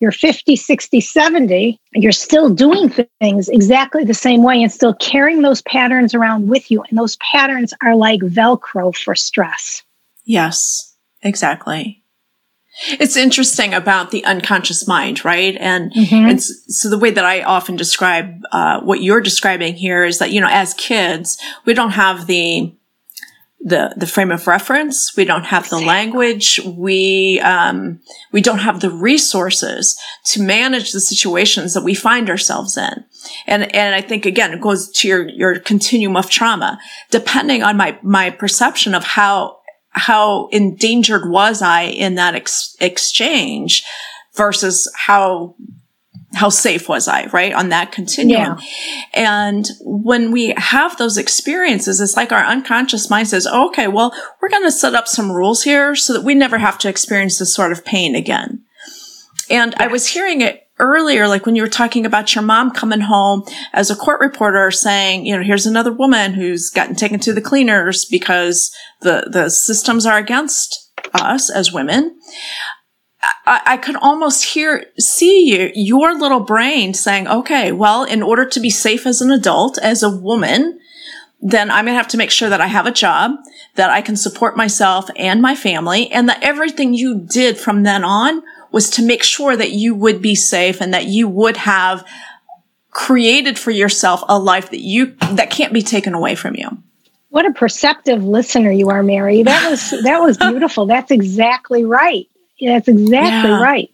[0.00, 2.88] you're 50 60 70 you're still doing
[3.20, 7.16] things exactly the same way and still carrying those patterns around with you and those
[7.16, 9.82] patterns are like velcro for stress
[10.24, 12.02] yes exactly
[12.80, 15.56] it's interesting about the unconscious mind, right?
[15.58, 16.28] And, mm-hmm.
[16.28, 20.30] and so the way that I often describe uh, what you're describing here is that
[20.30, 22.72] you know, as kids, we don't have the
[23.60, 25.16] the the frame of reference.
[25.16, 26.60] We don't have the language.
[26.64, 28.00] We um,
[28.32, 33.04] we don't have the resources to manage the situations that we find ourselves in.
[33.46, 36.78] And and I think again, it goes to your your continuum of trauma.
[37.10, 39.58] Depending on my my perception of how
[39.90, 43.84] how endangered was I in that ex- exchange
[44.36, 45.56] versus how
[46.38, 47.52] how safe was I, right?
[47.52, 48.58] On that continuum.
[48.58, 48.64] Yeah.
[49.12, 54.48] And when we have those experiences, it's like our unconscious mind says, okay, well, we're
[54.48, 57.54] going to set up some rules here so that we never have to experience this
[57.54, 58.62] sort of pain again.
[59.50, 59.80] And yes.
[59.80, 63.42] I was hearing it earlier, like when you were talking about your mom coming home
[63.72, 67.40] as a court reporter saying, you know, here's another woman who's gotten taken to the
[67.40, 72.18] cleaners because the, the systems are against us as women.
[73.22, 78.46] I, I could almost hear, see you, your little brain saying, okay, well, in order
[78.46, 80.78] to be safe as an adult, as a woman,
[81.40, 83.32] then I'm going to have to make sure that I have a job,
[83.74, 88.04] that I can support myself and my family, and that everything you did from then
[88.04, 92.06] on was to make sure that you would be safe and that you would have
[92.90, 96.68] created for yourself a life that you that can't be taken away from you.
[97.30, 99.42] What a perceptive listener you are, Mary.
[99.42, 100.86] That was that was beautiful.
[100.86, 102.28] That's exactly right.
[102.60, 103.62] That's exactly yeah.
[103.62, 103.90] right.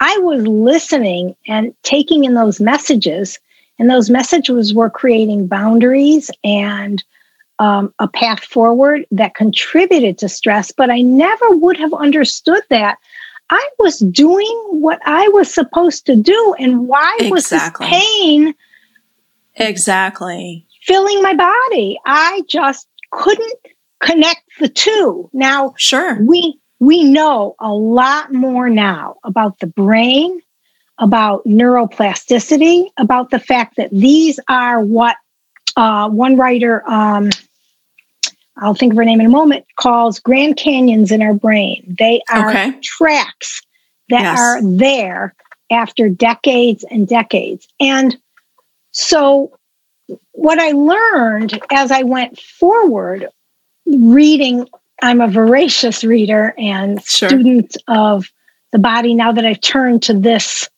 [0.00, 3.38] I was listening and taking in those messages,
[3.78, 7.02] and those messages were creating boundaries and
[7.58, 10.72] um, a path forward that contributed to stress.
[10.72, 12.98] But I never would have understood that
[13.50, 16.54] I was doing what I was supposed to do.
[16.58, 18.54] And why was this pain
[19.56, 22.00] exactly filling my body?
[22.04, 23.58] I just couldn't
[24.00, 25.30] connect the two.
[25.32, 26.20] Now, sure.
[26.22, 30.42] We we know a lot more now about the brain,
[30.98, 35.14] about neuroplasticity, about the fact that these are what
[35.76, 37.30] uh, one writer um,
[38.56, 41.94] I'll think of her name in a moment, calls Grand Canyons in our brain.
[42.00, 42.76] They are okay.
[42.82, 43.62] tracks
[44.08, 44.38] that yes.
[44.40, 45.34] are there
[45.70, 47.68] after decades and decades.
[47.78, 48.16] And
[48.90, 49.56] so,
[50.32, 53.28] what I learned as I went forward,
[53.86, 54.68] reading,
[55.02, 57.28] I'm a voracious reader and sure.
[57.28, 58.26] student of
[58.70, 60.70] the body now that I've turned to this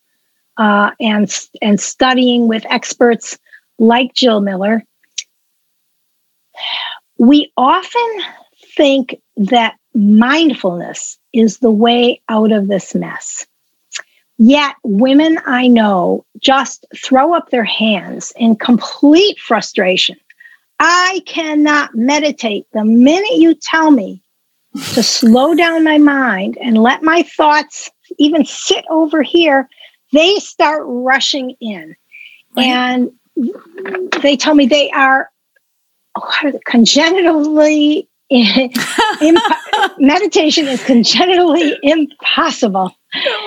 [0.56, 1.30] uh, and,
[1.62, 3.38] and studying with experts
[3.78, 4.84] like Jill Miller
[7.18, 8.20] we often
[8.76, 13.46] think that mindfulness is the way out of this mess.
[14.36, 20.16] Yet, women I know just throw up their hands in complete frustration.
[20.78, 24.22] I cannot meditate the minute you tell me
[24.92, 29.68] to slow down my mind and let my thoughts even sit over here.
[30.12, 31.96] They start rushing in.
[32.56, 33.10] And
[34.22, 35.30] they tell me they are
[36.66, 39.42] congenitally imp-
[39.98, 42.96] meditation is congenitally impossible.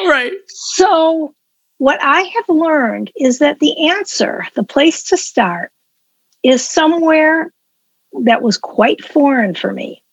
[0.06, 0.34] Right.
[0.48, 1.34] So,
[1.78, 5.72] what I have learned is that the answer, the place to start,
[6.48, 7.52] is somewhere
[8.24, 10.04] that was quite foreign for me.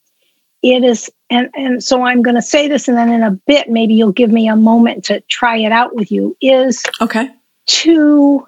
[0.62, 3.68] It is, and, and so I'm going to say this, and then in a bit,
[3.68, 6.36] maybe you'll give me a moment to try it out with you.
[6.40, 7.30] Is okay
[7.66, 8.46] to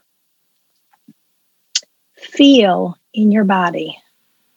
[2.15, 3.99] feel in your body.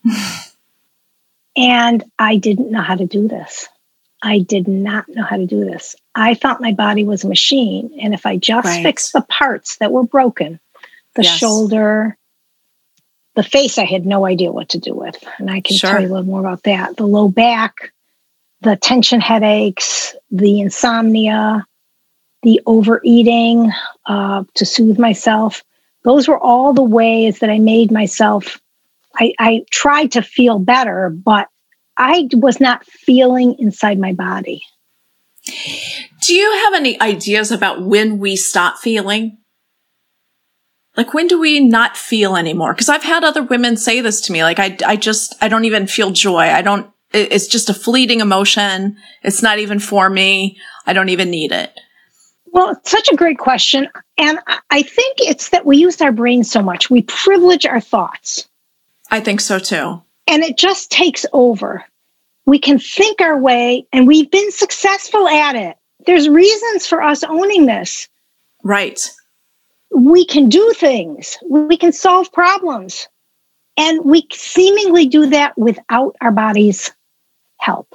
[1.58, 3.68] and I didn't know how to do this.
[4.22, 5.96] I did not know how to do this.
[6.16, 7.98] I thought my body was a machine.
[8.02, 8.84] And if I just right.
[8.84, 10.60] fixed the parts that were broken,
[11.16, 11.38] the yes.
[11.38, 12.18] shoulder,
[13.40, 15.16] the face, I had no idea what to do with.
[15.38, 15.92] And I can sure.
[15.92, 16.98] tell you a little more about that.
[16.98, 17.94] The low back,
[18.60, 21.66] the tension headaches, the insomnia,
[22.44, 23.72] the overeating
[24.06, 25.64] uh, to soothe myself.
[26.04, 28.60] Those were all the ways that I made myself.
[29.16, 31.48] I, I tried to feel better, but
[31.96, 34.64] I was not feeling inside my body.
[36.26, 39.38] Do you have any ideas about when we stop feeling?
[41.00, 42.74] Like when do we not feel anymore?
[42.74, 44.44] Because I've had other women say this to me.
[44.44, 46.40] Like I, I just, I don't even feel joy.
[46.40, 46.92] I don't.
[47.14, 48.98] It's just a fleeting emotion.
[49.24, 50.58] It's not even for me.
[50.86, 51.72] I don't even need it.
[52.48, 53.88] Well, it's such a great question.
[54.18, 54.40] And
[54.72, 56.90] I think it's that we use our brain so much.
[56.90, 58.50] We privilege our thoughts.
[59.10, 60.04] I think so too.
[60.28, 61.86] And it just takes over.
[62.46, 65.78] We can think our way, and we've been successful at it.
[66.06, 68.10] There's reasons for us owning this.
[68.66, 69.00] Right.
[69.92, 73.08] We can do things, we can solve problems.
[73.78, 76.92] And we seemingly do that without our body's
[77.62, 77.88] help.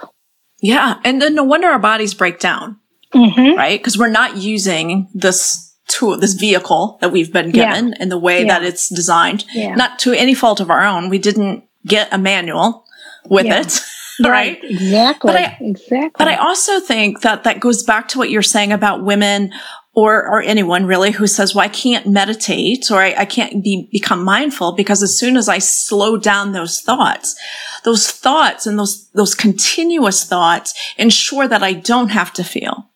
[0.63, 0.99] Yeah.
[1.05, 2.81] And then no wonder our bodies break down
[3.15, 3.57] mm-hmm.
[3.57, 3.79] right?
[3.79, 8.03] Because we're not using this tool, this vehicle that we've been given yeah.
[8.03, 8.59] in the way yeah.
[8.59, 9.75] that it's designed, yeah.
[9.75, 11.09] not to any fault of our own.
[11.09, 12.85] We didn't get a manual
[13.29, 13.81] with it.
[14.27, 14.63] right?
[14.63, 15.33] Exactly.
[15.33, 16.13] But I, exactly.
[16.17, 19.53] But I also think that that goes back to what you're saying about women
[19.95, 23.89] or, or anyone really who says, well, I can't meditate or I, I can't be,
[23.93, 27.37] become mindful because as soon as I slow down those thoughts,
[27.85, 32.91] those thoughts and those, those continuous thoughts ensure that I don't have to feel.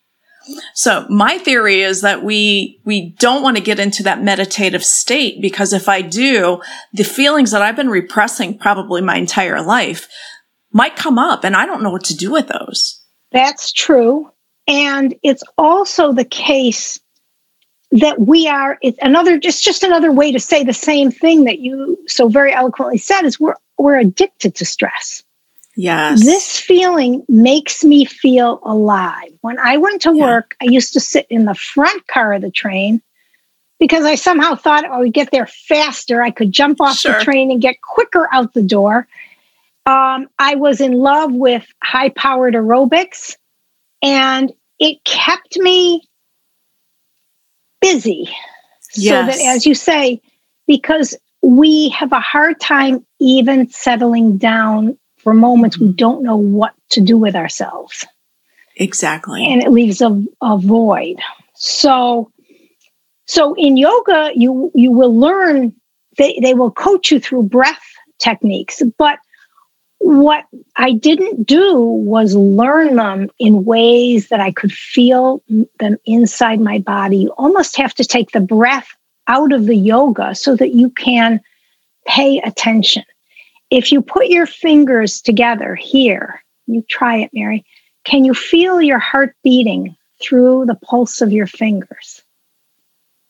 [0.73, 5.41] So my theory is that we, we don't want to get into that meditative state
[5.41, 10.09] because if I do, the feelings that I've been repressing probably my entire life
[10.73, 13.03] might come up and I don't know what to do with those.
[13.31, 14.31] That's true.
[14.69, 16.99] And it's also the case
[17.91, 21.57] that we are it's another just just another way to say the same thing that
[21.57, 25.23] you so very eloquently said is we're we're addicted to stress.
[25.75, 26.23] Yes.
[26.23, 29.31] This feeling makes me feel alive.
[29.41, 30.55] When I went to work.
[30.61, 33.01] I used to sit in the front car of the train
[33.79, 36.21] because I somehow thought I would get there faster.
[36.21, 37.17] I could jump off sure.
[37.17, 39.07] the train and get quicker out the door.
[39.85, 43.37] Um, I was in love with high powered aerobics,
[44.03, 46.01] and it kept me
[47.81, 48.29] busy.
[48.95, 49.33] Yes.
[49.33, 50.21] So that, as you say,
[50.67, 56.73] because we have a hard time even settling down for moments we don't know what
[56.91, 58.05] to do with ourselves.
[58.75, 59.45] Exactly.
[59.45, 61.19] And it leaves a, a void.
[61.55, 62.31] So
[63.25, 65.73] so in yoga you you will learn
[66.17, 67.81] they, they will coach you through breath
[68.19, 69.19] techniques, but
[69.99, 70.45] what
[70.75, 75.43] I didn't do was learn them in ways that I could feel
[75.79, 77.17] them inside my body.
[77.17, 78.95] You almost have to take the breath
[79.27, 81.41] out of the yoga so that you can
[82.05, 83.03] pay attention
[83.69, 87.65] if you put your fingers together here, you try it, Mary,
[88.03, 92.21] can you feel your heart beating through the pulse of your fingers?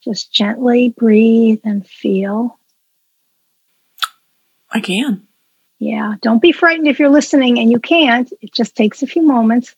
[0.03, 2.57] Just gently breathe and feel.
[4.72, 5.28] I can.
[5.80, 8.32] Yeah, don't be frightened if you're listening and you can't.
[8.41, 9.75] It just takes a few moments.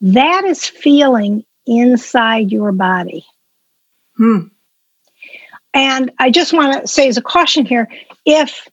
[0.00, 3.26] That is feeling inside your body.
[4.16, 4.48] Hmm.
[5.74, 7.88] And I just want to say as a caution here
[8.24, 8.68] if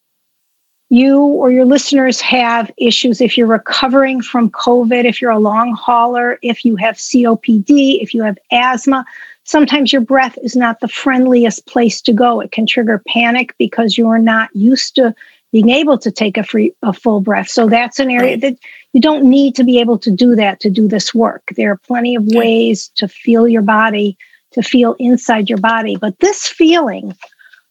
[0.90, 5.74] you or your listeners have issues if you're recovering from COVID, if you're a long
[5.74, 9.06] hauler, if you have COPD, if you have asthma,
[9.44, 12.40] sometimes your breath is not the friendliest place to go.
[12.40, 15.14] It can trigger panic because you are not used to
[15.56, 17.48] being able to take a free a full breath.
[17.48, 18.58] So that's an area that
[18.92, 21.44] you don't need to be able to do that to do this work.
[21.56, 24.18] There are plenty of ways to feel your body,
[24.52, 27.16] to feel inside your body, but this feeling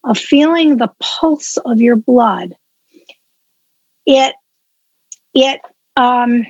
[0.03, 2.57] of feeling the pulse of your blood
[4.07, 4.35] it
[5.35, 5.61] it
[5.97, 6.47] um,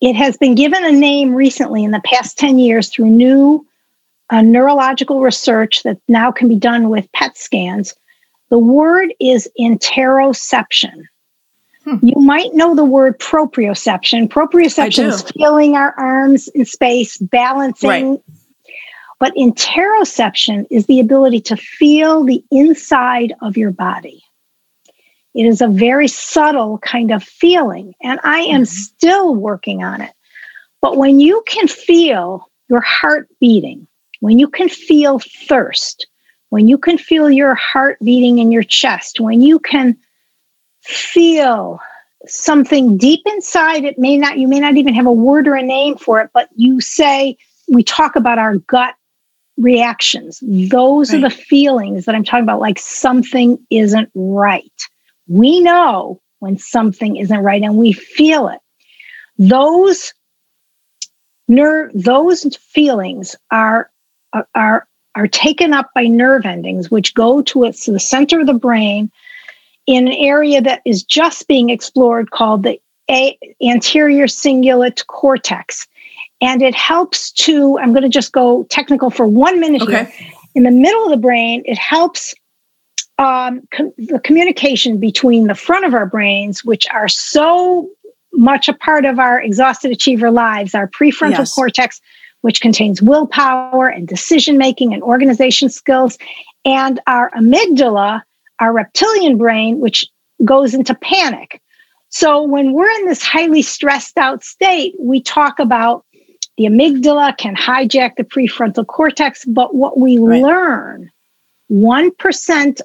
[0.00, 3.66] it has been given a name recently in the past 10 years through new
[4.30, 7.94] uh, neurological research that now can be done with PET scans.
[8.50, 11.04] The word is interoception.
[11.84, 11.96] Hmm.
[12.02, 14.28] You might know the word proprioception.
[14.28, 18.10] Proprioception is feeling our arms in space, balancing.
[18.10, 18.20] Right.
[19.20, 24.22] But interoception is the ability to feel the inside of your body.
[25.34, 28.64] It is a very subtle kind of feeling, and I am mm-hmm.
[28.64, 30.12] still working on it.
[30.80, 33.86] But when you can feel your heart beating,
[34.20, 36.06] when you can feel thirst,
[36.50, 39.96] when you can feel your heart beating in your chest, when you can
[40.82, 41.80] feel
[42.26, 45.62] something deep inside, it may not, you may not even have a word or a
[45.62, 47.36] name for it, but you say,
[47.68, 48.94] we talk about our gut
[49.56, 50.40] reactions.
[50.42, 51.18] Those right.
[51.18, 54.72] are the feelings that I'm talking about, like something isn't right.
[55.26, 58.60] We know when something isn't right and we feel it.
[59.38, 60.12] Those
[61.48, 63.90] nerve those feelings are
[64.54, 68.54] are are taken up by nerve endings which go to its the center of the
[68.54, 69.10] brain
[69.86, 75.86] in an area that is just being explored called the a- anterior cingulate cortex
[76.40, 80.04] and it helps to i'm going to just go technical for one minute okay.
[80.04, 82.34] here in the middle of the brain it helps
[83.16, 87.88] um, com- the communication between the front of our brains which are so
[88.32, 91.54] much a part of our exhausted achiever lives our prefrontal yes.
[91.54, 92.00] cortex
[92.44, 96.18] which contains willpower and decision making and organization skills
[96.64, 98.22] and our amygdala
[98.60, 100.06] our reptilian brain which
[100.44, 101.60] goes into panic
[102.08, 106.04] so when we're in this highly stressed out state we talk about
[106.56, 110.42] the amygdala can hijack the prefrontal cortex, but what we right.
[110.42, 111.10] learn
[111.70, 112.80] 1%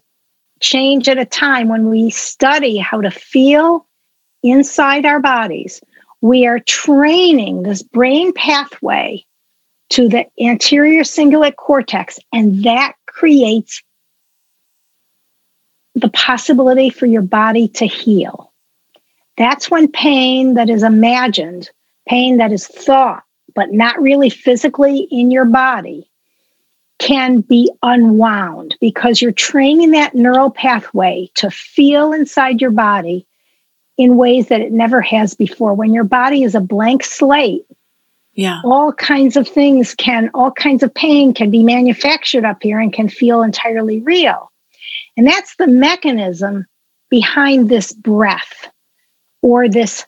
[0.60, 3.86] change at a time when we study how to feel
[4.42, 5.82] inside our bodies,
[6.22, 9.24] we are training this brain pathway
[9.90, 13.82] to the anterior cingulate cortex, and that creates
[15.96, 18.54] the possibility for your body to heal.
[19.38, 21.70] That's when pain that is imagined,
[22.08, 23.24] pain that is thought,
[23.56, 26.10] but not really physically in your body,
[27.00, 33.26] can be unwound because you're training that neural pathway to feel inside your body
[33.98, 35.74] in ways that it never has before.
[35.74, 37.66] When your body is a blank slate,
[38.40, 38.62] yeah.
[38.64, 42.94] All kinds of things can, all kinds of pain can be manufactured up here and
[42.94, 44.50] can feel entirely real.
[45.18, 46.66] And that's the mechanism
[47.10, 48.72] behind this breath
[49.42, 50.06] or this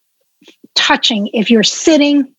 [0.75, 1.27] touching.
[1.33, 2.33] If you're sitting,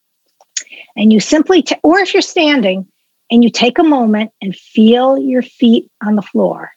[0.96, 2.86] and you simply, t- or if you're standing
[3.30, 6.72] and you take a moment and feel your feet on the floor,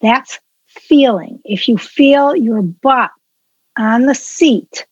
[0.00, 1.40] that's feeling.
[1.44, 3.10] If you feel your butt
[3.76, 4.86] on the seat,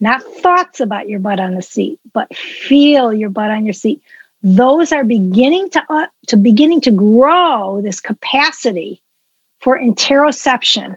[0.00, 4.02] not thoughts about your butt on the seat, but feel your butt on your seat.
[4.42, 9.02] Those are beginning to, uh, to beginning to grow this capacity
[9.60, 10.96] for interoception,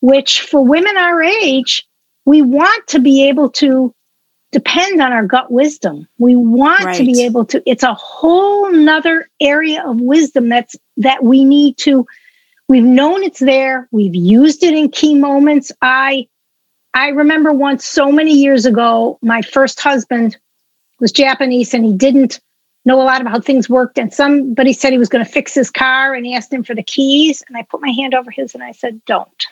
[0.00, 1.86] which for women our age,
[2.24, 3.92] we want to be able to
[4.52, 6.06] depend on our gut wisdom.
[6.18, 6.96] We want right.
[6.96, 11.76] to be able to, it's a whole nother area of wisdom that's that we need
[11.78, 12.06] to,
[12.68, 15.72] we've known it's there, we've used it in key moments.
[15.82, 16.28] I
[16.94, 20.36] I remember once so many years ago, my first husband
[21.00, 22.40] was Japanese and he didn't
[22.84, 23.98] know a lot about how things worked.
[23.98, 26.74] And somebody said he was going to fix his car and he asked him for
[26.74, 27.42] the keys.
[27.46, 29.46] And I put my hand over his and I said, Don't.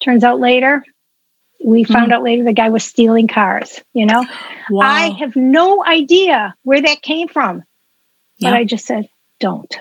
[0.00, 0.84] Turns out later,
[1.64, 2.14] we found mm.
[2.14, 4.26] out later the guy was stealing cars, you know?
[4.70, 4.86] Wow.
[4.86, 7.62] I have no idea where that came from.
[8.38, 8.50] Yeah.
[8.50, 9.08] But I just said,
[9.38, 9.74] don't.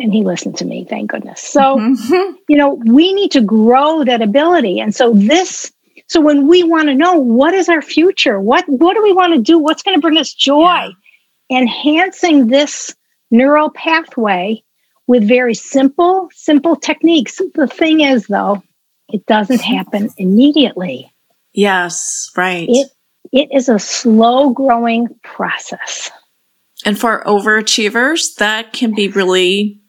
[0.00, 1.40] And he listened to me, thank goodness.
[1.40, 2.34] So, mm-hmm.
[2.48, 4.80] you know, we need to grow that ability.
[4.80, 5.72] And so this
[6.10, 9.34] so when we want to know what is our future, what what do we want
[9.34, 9.58] to do?
[9.58, 10.64] What's going to bring us joy?
[10.64, 11.58] Yeah.
[11.58, 12.94] Enhancing this
[13.30, 14.62] neural pathway
[15.06, 17.40] with very simple, simple techniques.
[17.54, 18.62] The thing is though,
[19.08, 21.12] it doesn't happen immediately.
[21.52, 22.66] Yes, right.
[22.68, 22.90] It
[23.32, 26.10] it is a slow growing process.
[26.84, 29.79] And for overachievers, that can be really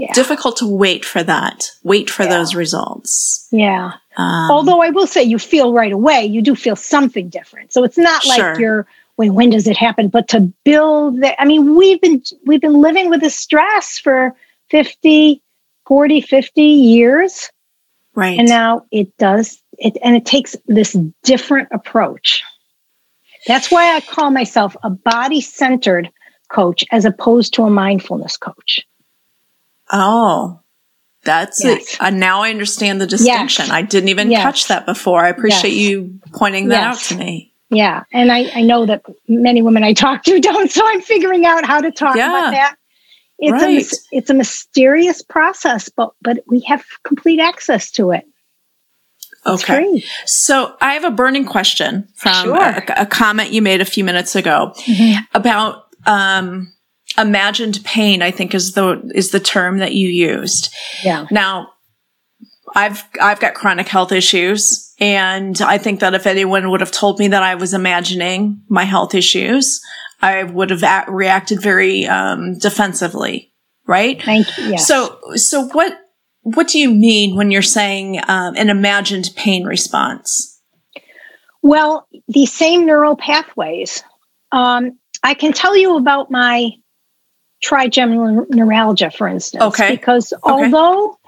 [0.00, 0.12] yeah.
[0.14, 1.70] difficult to wait for that.
[1.82, 2.30] Wait for yeah.
[2.30, 3.46] those results.
[3.50, 3.92] Yeah.
[4.16, 7.72] Um, Although I will say you feel right away, you do feel something different.
[7.72, 8.60] So it's not like sure.
[8.60, 8.86] you're
[9.16, 10.08] when when does it happen?
[10.08, 14.34] But to build that I mean, we've been we've been living with this stress for
[14.70, 15.42] 50,
[15.86, 17.50] 40, 50 years.
[18.14, 18.38] Right.
[18.38, 22.42] And now it does it and it takes this different approach.
[23.46, 26.10] That's why I call myself a body centered
[26.50, 28.86] coach as opposed to a mindfulness coach.
[29.92, 30.60] Oh,
[31.24, 31.94] that's yes.
[31.94, 32.02] it.
[32.02, 33.66] Uh, now I understand the distinction.
[33.66, 33.72] Yes.
[33.72, 34.42] I didn't even yes.
[34.42, 35.20] catch that before.
[35.20, 37.52] I appreciate you pointing that out to me.
[37.68, 38.04] Yeah.
[38.12, 41.64] And I, I know that many women I talk to don't, so I'm figuring out
[41.64, 42.28] how to talk yeah.
[42.28, 42.76] about that.
[43.42, 43.82] It's right.
[43.82, 48.26] a it's a mysterious process, but but we have complete access to it.
[49.46, 49.76] It's okay.
[49.76, 50.04] Free.
[50.26, 52.58] So I have a burning question from sure.
[52.58, 55.24] a, a, comment you made a few minutes ago mm-hmm.
[55.32, 56.70] about um,
[57.20, 58.22] imagined pain.
[58.22, 60.74] I think is the is the term that you used.
[61.02, 61.26] Yeah.
[61.30, 61.72] Now,
[62.74, 67.18] I've I've got chronic health issues, and I think that if anyone would have told
[67.18, 69.80] me that I was imagining my health issues,
[70.22, 73.52] I would have reacted very um, defensively,
[73.86, 74.22] right?
[74.22, 74.64] Thank you.
[74.70, 74.86] Yes.
[74.86, 75.98] So, so what
[76.42, 80.60] what do you mean when you're saying um, an imagined pain response?
[81.62, 84.02] Well, the same neural pathways.
[84.52, 86.70] Um, I can tell you about my
[87.60, 89.62] trigeminal neuralgia, for instance.
[89.62, 89.96] Okay.
[89.96, 90.42] Because okay.
[90.44, 91.18] although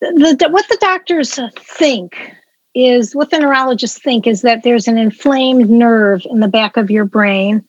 [0.00, 2.34] the, the, what the doctors think
[2.74, 6.90] is what the neurologists think is that there's an inflamed nerve in the back of
[6.90, 7.62] your brain,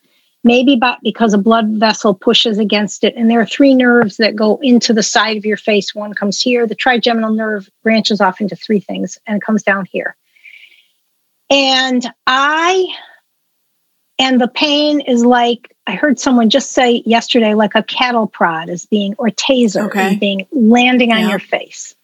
[0.43, 3.13] maybe because a blood vessel pushes against it.
[3.15, 5.93] And there are three nerves that go into the side of your face.
[5.93, 6.65] One comes here.
[6.65, 10.15] The trigeminal nerve branches off into three things and comes down here.
[11.49, 12.87] And I,
[14.17, 18.69] and the pain is like, I heard someone just say yesterday, like a cattle prod
[18.69, 20.13] is being, or taser okay.
[20.13, 21.29] is being landing on yeah.
[21.29, 21.95] your face.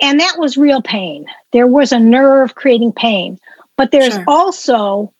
[0.00, 1.26] And that was real pain.
[1.52, 3.38] There was a nerve creating pain,
[3.76, 4.24] but there's sure.
[4.26, 5.12] also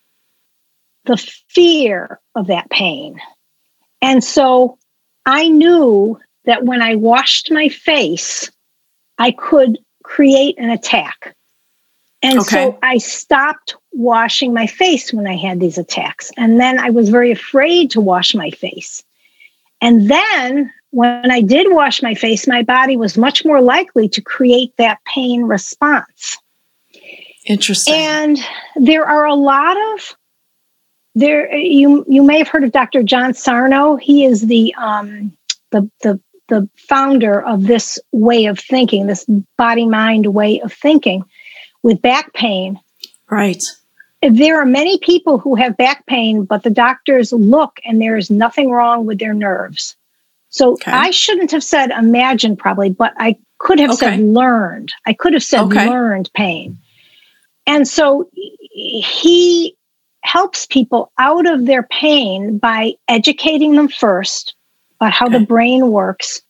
[1.05, 3.19] the fear of that pain.
[4.01, 4.77] And so
[5.25, 8.51] I knew that when I washed my face,
[9.17, 11.35] I could create an attack.
[12.21, 12.49] And okay.
[12.49, 16.31] so I stopped washing my face when I had these attacks.
[16.37, 19.03] And then I was very afraid to wash my face.
[19.81, 24.21] And then when I did wash my face, my body was much more likely to
[24.21, 26.37] create that pain response.
[27.45, 27.93] Interesting.
[27.93, 28.39] And
[28.75, 30.15] there are a lot of
[31.15, 33.03] there you you may have heard of Dr.
[33.03, 33.95] John Sarno.
[33.95, 35.35] He is the um
[35.71, 39.25] the the the founder of this way of thinking, this
[39.57, 41.23] body mind way of thinking
[41.83, 42.79] with back pain.
[43.29, 43.63] Right.
[44.21, 48.29] There are many people who have back pain, but the doctors look and there is
[48.31, 49.95] nothing wrong with their nerves.
[50.49, 50.91] So okay.
[50.91, 54.17] I shouldn't have said imagine probably, but I could have okay.
[54.17, 54.91] said learned.
[55.05, 55.87] I could have said okay.
[55.87, 56.77] learned pain.
[57.65, 59.75] And so he
[60.23, 64.55] helps people out of their pain by educating them first
[64.99, 66.41] about how the brain works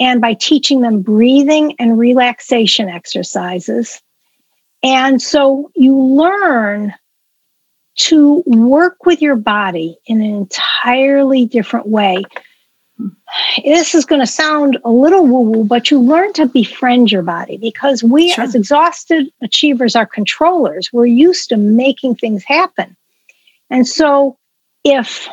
[0.00, 4.02] and by teaching them breathing and relaxation exercises.
[4.82, 6.94] And so you learn
[7.96, 12.22] to work with your body in an entirely different way
[13.64, 17.22] this is going to sound a little woo woo, but you learn to befriend your
[17.22, 18.44] body because we, sure.
[18.44, 20.92] as exhausted achievers, are controllers.
[20.92, 22.96] We're used to making things happen.
[23.68, 24.38] And so
[24.84, 25.28] if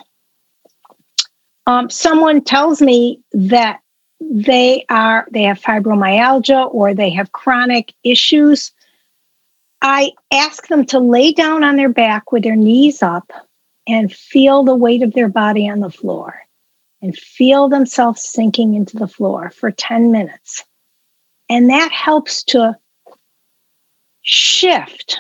[1.66, 3.80] um, someone tells me that
[4.20, 8.72] they are they have fibromyalgia or they have chronic issues
[9.84, 13.32] i ask them to lay down on their back with their knees up
[13.88, 16.44] and feel the weight of their body on the floor
[17.02, 20.64] and feel themselves sinking into the floor for 10 minutes.
[21.50, 22.78] And that helps to
[24.22, 25.20] shift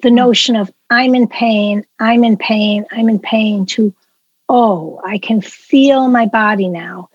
[0.00, 0.14] the hmm.
[0.14, 3.94] notion of I'm in pain, I'm in pain, I'm in pain to,
[4.48, 7.10] oh, I can feel my body now.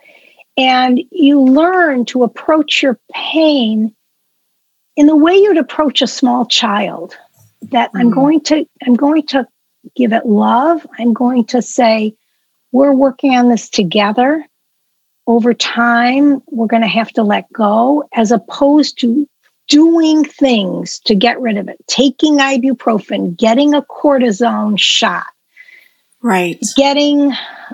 [0.55, 3.95] And you learn to approach your pain
[4.95, 7.17] in the way you'd approach a small child
[7.71, 7.99] that mm.
[7.99, 9.47] I'm going to I'm going to
[9.95, 10.85] give it love.
[10.97, 12.15] I'm going to say,
[12.71, 14.45] we're working on this together.
[15.25, 19.27] Over time, we're going to have to let go as opposed to
[19.69, 25.27] doing things to get rid of it, taking ibuprofen, getting a cortisone shot.
[26.21, 26.61] Right.
[26.75, 27.33] Getting,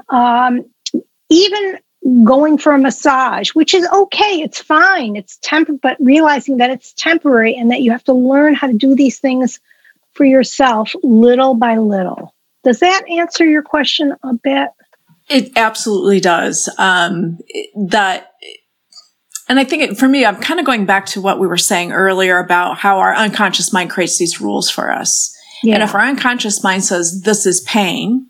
[0.10, 0.66] um,
[1.30, 1.80] even
[2.24, 4.42] going for a massage, which is okay.
[4.42, 5.16] It's fine.
[5.16, 8.74] It's temp, but realizing that it's temporary and that you have to learn how to
[8.74, 9.60] do these things
[10.14, 12.34] for yourself little by little.
[12.64, 14.70] Does that answer your question a bit?
[15.30, 16.70] It absolutely does.
[16.78, 17.38] Um,
[17.76, 18.32] that,
[19.48, 21.58] and I think it, for me, I'm kind of going back to what we were
[21.58, 25.36] saying earlier about how our unconscious mind creates these rules for us.
[25.64, 25.76] Yeah.
[25.76, 28.29] And if our unconscious mind says this is pain,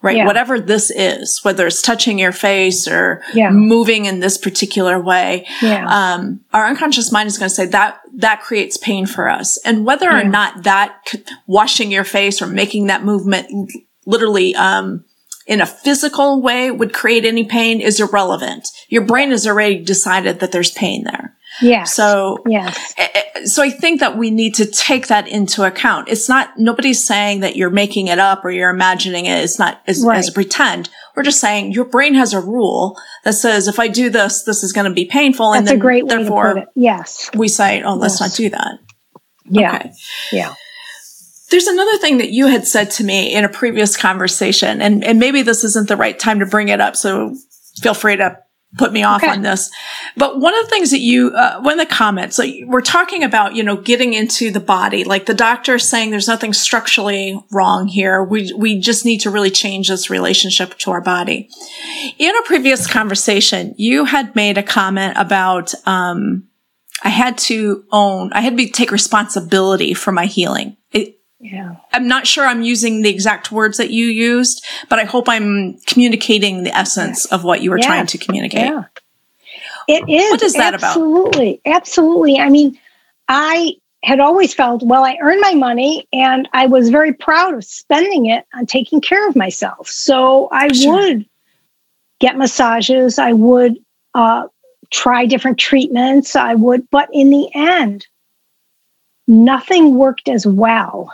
[0.00, 0.16] right?
[0.16, 0.26] Yeah.
[0.26, 3.50] Whatever this is, whether it's touching your face or yeah.
[3.50, 5.46] moving in this particular way,
[5.86, 9.58] um, our unconscious mind is going to say that that creates pain for us.
[9.64, 11.14] And whether or not that
[11.46, 13.72] washing your face or making that movement
[14.06, 15.04] literally, um,
[15.48, 18.68] in a physical way would create any pain is irrelevant.
[18.90, 21.37] Your brain has already decided that there's pain there.
[21.62, 21.84] Yeah.
[21.84, 22.94] So, yes.
[22.96, 26.08] Eh, eh, so I think that we need to take that into account.
[26.08, 29.42] It's not, nobody's saying that you're making it up or you're imagining it.
[29.42, 30.18] It's not as, right.
[30.18, 30.88] as a pretend.
[31.16, 34.62] We're just saying your brain has a rule that says if I do this, this
[34.62, 35.50] is going to be painful.
[35.50, 36.68] That's and then a great way therefore, to put it.
[36.76, 37.30] Yes.
[37.34, 38.30] We say, oh, let's yes.
[38.30, 38.78] not do that.
[39.50, 39.76] Yeah.
[39.76, 39.92] Okay.
[40.32, 40.54] Yeah.
[41.50, 45.18] There's another thing that you had said to me in a previous conversation, and, and
[45.18, 47.34] maybe this isn't the right time to bring it up, so
[47.80, 48.38] feel free to
[48.76, 49.32] put me off okay.
[49.32, 49.70] on this.
[50.16, 53.24] But one of the things that you, uh, one of the comments, like we're talking
[53.24, 57.88] about, you know, getting into the body, like the doctor saying there's nothing structurally wrong
[57.88, 58.22] here.
[58.22, 61.48] We, we just need to really change this relationship to our body.
[62.18, 66.44] In a previous conversation, you had made a comment about, um,
[67.02, 70.76] I had to own, I had to take responsibility for my healing.
[70.92, 71.76] It, yeah.
[71.92, 75.78] I'm not sure I'm using the exact words that you used, but I hope I'm
[75.86, 77.86] communicating the essence of what you were yeah.
[77.86, 78.66] trying to communicate.
[78.66, 78.84] Yeah.
[79.86, 80.30] It is.
[80.30, 80.90] What is that about?
[80.90, 81.60] Absolutely.
[81.64, 82.38] Absolutely.
[82.38, 82.78] I mean,
[83.28, 87.64] I had always felt, well, I earned my money and I was very proud of
[87.64, 89.88] spending it on taking care of myself.
[89.88, 90.92] So I sure.
[90.92, 91.26] would
[92.20, 93.78] get massages, I would
[94.14, 94.48] uh,
[94.90, 98.06] try different treatments, I would, but in the end,
[99.26, 101.12] nothing worked as well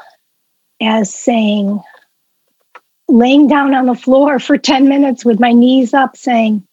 [0.80, 1.80] as saying,
[3.08, 6.66] laying down on the floor for 10 minutes with my knees up, saying,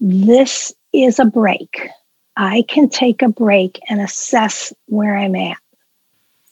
[0.00, 1.88] This is a break.
[2.36, 5.58] I can take a break and assess where I'm at.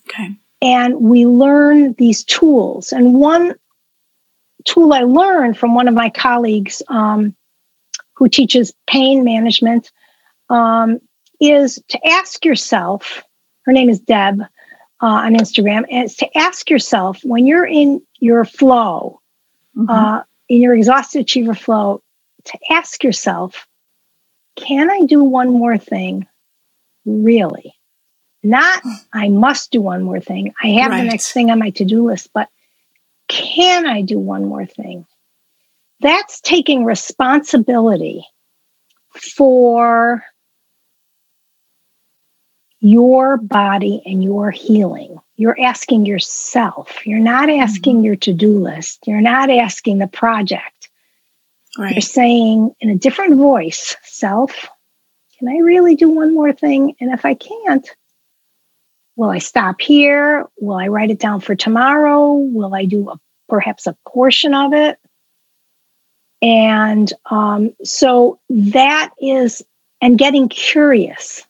[0.08, 0.36] Okay.
[0.60, 2.92] And we learn these tools.
[2.92, 3.56] And one
[4.64, 7.34] tool I learned from one of my colleagues um,
[8.14, 9.90] who teaches pain management
[10.50, 11.00] um,
[11.40, 13.24] is to ask yourself,
[13.62, 14.42] her name is Deb
[15.02, 19.20] uh, on Instagram, it's to ask yourself when you're in your flow,
[19.76, 19.90] mm-hmm.
[19.90, 22.02] uh, in your exhausted achiever flow,
[22.44, 23.66] to ask yourself,
[24.54, 26.28] can I do one more thing?
[27.04, 27.74] Really?
[28.44, 28.82] Not,
[29.12, 30.54] I must do one more thing.
[30.62, 31.02] I have right.
[31.02, 32.48] the next thing on my to do list, but
[33.26, 35.06] can I do one more thing?
[36.00, 38.26] That's taking responsibility
[39.14, 40.24] for
[42.82, 45.16] your body and your healing.
[45.36, 47.06] You're asking yourself.
[47.06, 48.04] You're not asking mm-hmm.
[48.04, 49.06] your to do list.
[49.06, 50.90] You're not asking the project.
[51.78, 51.94] Right.
[51.94, 54.68] You're saying in a different voice, self,
[55.38, 56.96] can I really do one more thing?
[57.00, 57.88] And if I can't,
[59.14, 60.46] will I stop here?
[60.58, 62.34] Will I write it down for tomorrow?
[62.34, 64.98] Will I do a, perhaps a portion of it?
[66.42, 69.64] And um, so that is,
[70.00, 71.46] and getting curious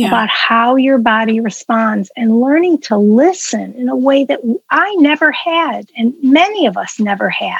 [0.00, 0.08] yeah.
[0.08, 4.40] about how your body responds and learning to listen in a way that
[4.70, 7.58] I never had, and many of us never had.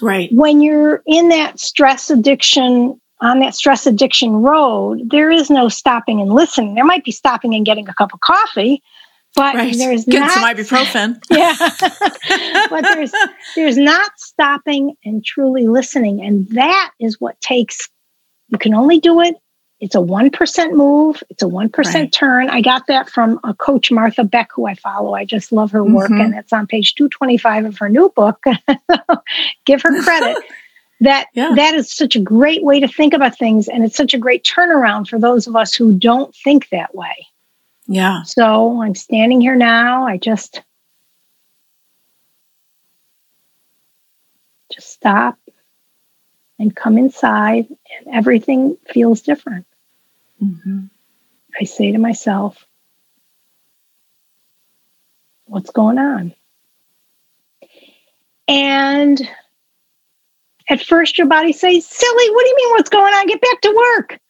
[0.00, 0.32] Right.
[0.32, 6.20] When you're in that stress addiction, on that stress addiction road, there is no stopping
[6.20, 6.74] and listening.
[6.74, 8.82] There might be stopping and getting a cup of coffee,
[9.34, 9.76] but right.
[9.76, 11.20] there's Get not some ibuprofen.
[11.30, 13.12] yeah, but there's
[13.56, 17.88] there's not stopping and truly listening, and that is what takes.
[18.48, 19.36] You can only do it
[19.80, 22.12] it's a 1% move, it's a 1% right.
[22.12, 22.50] turn.
[22.50, 25.14] I got that from a coach, Martha Beck, who I follow.
[25.14, 26.20] I just love her work, mm-hmm.
[26.20, 28.44] and it's on page 225 of her new book.
[29.64, 30.36] Give her credit.
[31.00, 31.52] that yeah.
[31.56, 34.44] that is such a great way to think about things and it's such a great
[34.44, 37.26] turnaround for those of us who don't think that way
[37.86, 40.62] yeah so i'm standing here now i just
[44.70, 45.38] just stop
[46.58, 49.66] and come inside and everything feels different
[50.42, 50.86] Mm-hmm.
[51.60, 52.66] I say to myself,
[55.46, 56.34] what's going on?
[58.48, 59.28] And
[60.68, 63.26] at first, your body says, silly, what do you mean what's going on?
[63.26, 64.20] Get back to work.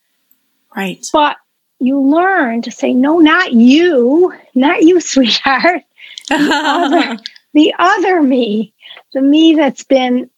[0.74, 1.04] Right.
[1.12, 1.36] But
[1.78, 5.82] you learn to say, no, not you, not you, sweetheart.
[6.28, 7.18] The other,
[7.54, 8.74] the other me,
[9.12, 10.30] the me that's been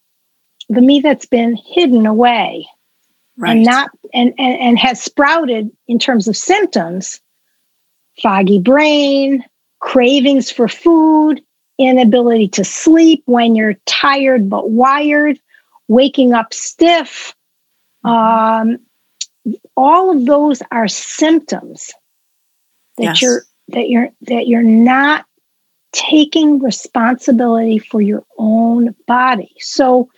[0.68, 2.66] the me that's been hidden away
[3.42, 3.56] right.
[3.56, 7.20] and not and, and and has sprouted in terms of symptoms
[8.22, 9.44] foggy brain
[9.80, 11.42] cravings for food
[11.78, 15.38] inability to sleep when you're tired but wired
[15.88, 17.34] waking up stiff
[18.04, 18.78] um,
[19.76, 21.92] all of those are symptoms
[22.96, 23.22] that yes.
[23.22, 25.26] you're that you're that you're not
[25.92, 30.08] taking responsibility for your own body so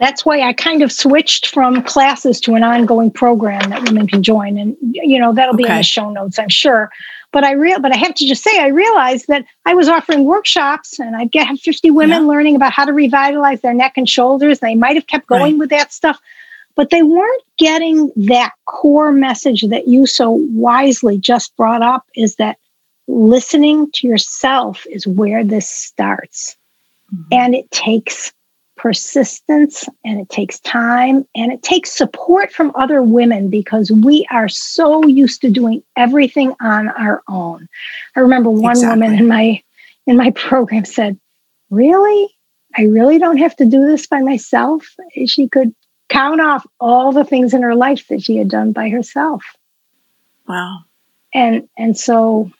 [0.00, 4.22] that's why I kind of switched from classes to an ongoing program that women can
[4.22, 5.72] join, and you know that'll be okay.
[5.72, 6.90] in the show notes, I'm sure.
[7.30, 10.24] But I real, but I have to just say, I realized that I was offering
[10.24, 12.28] workshops, and I'd get 50 women yeah.
[12.28, 14.60] learning about how to revitalize their neck and shoulders.
[14.60, 15.58] They might have kept going right.
[15.58, 16.20] with that stuff,
[16.74, 22.04] but they weren't getting that core message that you so wisely just brought up.
[22.16, 22.58] Is that
[23.06, 26.56] listening to yourself is where this starts,
[27.14, 27.22] mm-hmm.
[27.30, 28.32] and it takes
[28.84, 34.46] persistence and it takes time and it takes support from other women because we are
[34.46, 37.66] so used to doing everything on our own.
[38.14, 39.00] I remember one exactly.
[39.00, 39.62] woman in my
[40.06, 41.18] in my program said,
[41.70, 42.28] "Really?
[42.76, 44.86] I really don't have to do this by myself?"
[45.24, 45.74] She could
[46.10, 49.56] count off all the things in her life that she had done by herself.
[50.46, 50.80] Wow.
[51.32, 52.50] And and so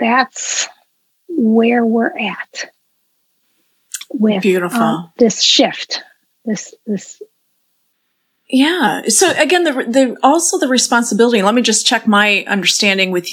[0.00, 0.66] that's
[1.28, 2.70] where we're at
[4.14, 6.02] with beautiful um, this shift
[6.44, 7.20] this this
[8.48, 13.28] yeah so again the the also the responsibility let me just check my understanding with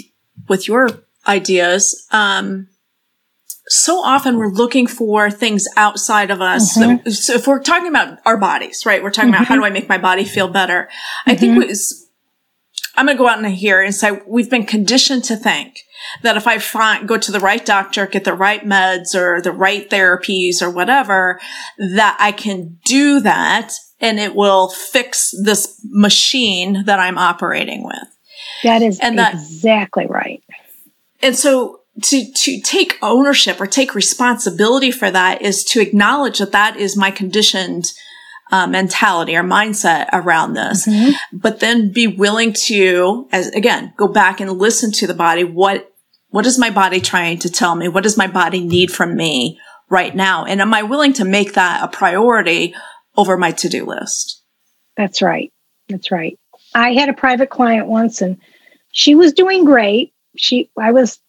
[0.47, 0.89] with your
[1.27, 2.67] ideas um
[3.67, 6.77] so often we're looking for things outside of us.
[6.77, 7.07] Mm-hmm.
[7.09, 9.01] So, so, if we're talking about our bodies, right?
[9.01, 9.43] We're talking mm-hmm.
[9.43, 10.89] about how do I make my body feel better?
[11.25, 11.69] I think mm-hmm.
[11.69, 12.09] was,
[12.97, 15.85] I'm going to go out in here and say we've been conditioned to think
[16.21, 19.51] that if I find, go to the right doctor, get the right meds or the
[19.51, 21.39] right therapies or whatever,
[21.77, 28.07] that I can do that and it will fix this machine that I'm operating with.
[28.63, 30.43] That is and exactly that, right.
[31.21, 36.51] And so to, to take ownership or take responsibility for that is to acknowledge that
[36.51, 37.91] that is my conditioned
[38.51, 41.11] uh, mentality or mindset around this, mm-hmm.
[41.31, 45.43] but then be willing to, as again, go back and listen to the body.
[45.43, 45.90] What,
[46.31, 47.87] what is my body trying to tell me?
[47.87, 49.59] What does my body need from me
[49.89, 50.45] right now?
[50.45, 52.73] And am I willing to make that a priority
[53.15, 54.41] over my to-do list?
[54.97, 55.51] That's right.
[55.89, 56.39] That's right.
[56.73, 58.37] I had a private client once and
[58.91, 60.13] she was doing great.
[60.37, 61.19] She, I was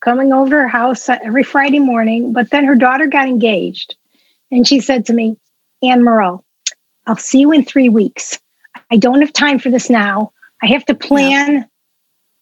[0.00, 3.96] coming over to her house every Friday morning, but then her daughter got engaged.
[4.52, 5.36] And she said to me,
[5.82, 6.44] Anne Merle,
[7.06, 8.38] I'll see you in three weeks.
[8.90, 10.32] I don't have time for this now.
[10.62, 11.64] I have to plan yeah.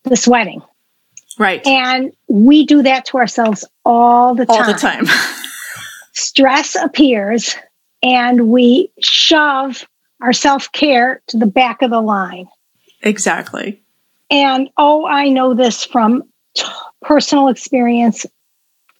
[0.04, 0.62] this wedding.
[1.38, 1.66] Right.
[1.66, 4.56] And we do that to ourselves all the time.
[4.56, 5.04] All the time.
[6.12, 7.54] Stress appears
[8.02, 9.86] and we shove
[10.22, 12.48] our self care to the back of the line.
[13.02, 13.82] Exactly.
[14.30, 16.24] And oh, I know this from
[16.56, 16.64] t-
[17.02, 18.26] personal experience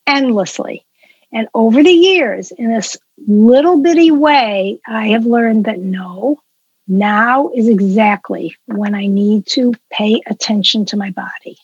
[0.06, 0.84] endlessly.
[1.32, 6.40] And over the years, in this little bitty way, I have learned that no,
[6.86, 11.58] now is exactly when I need to pay attention to my body.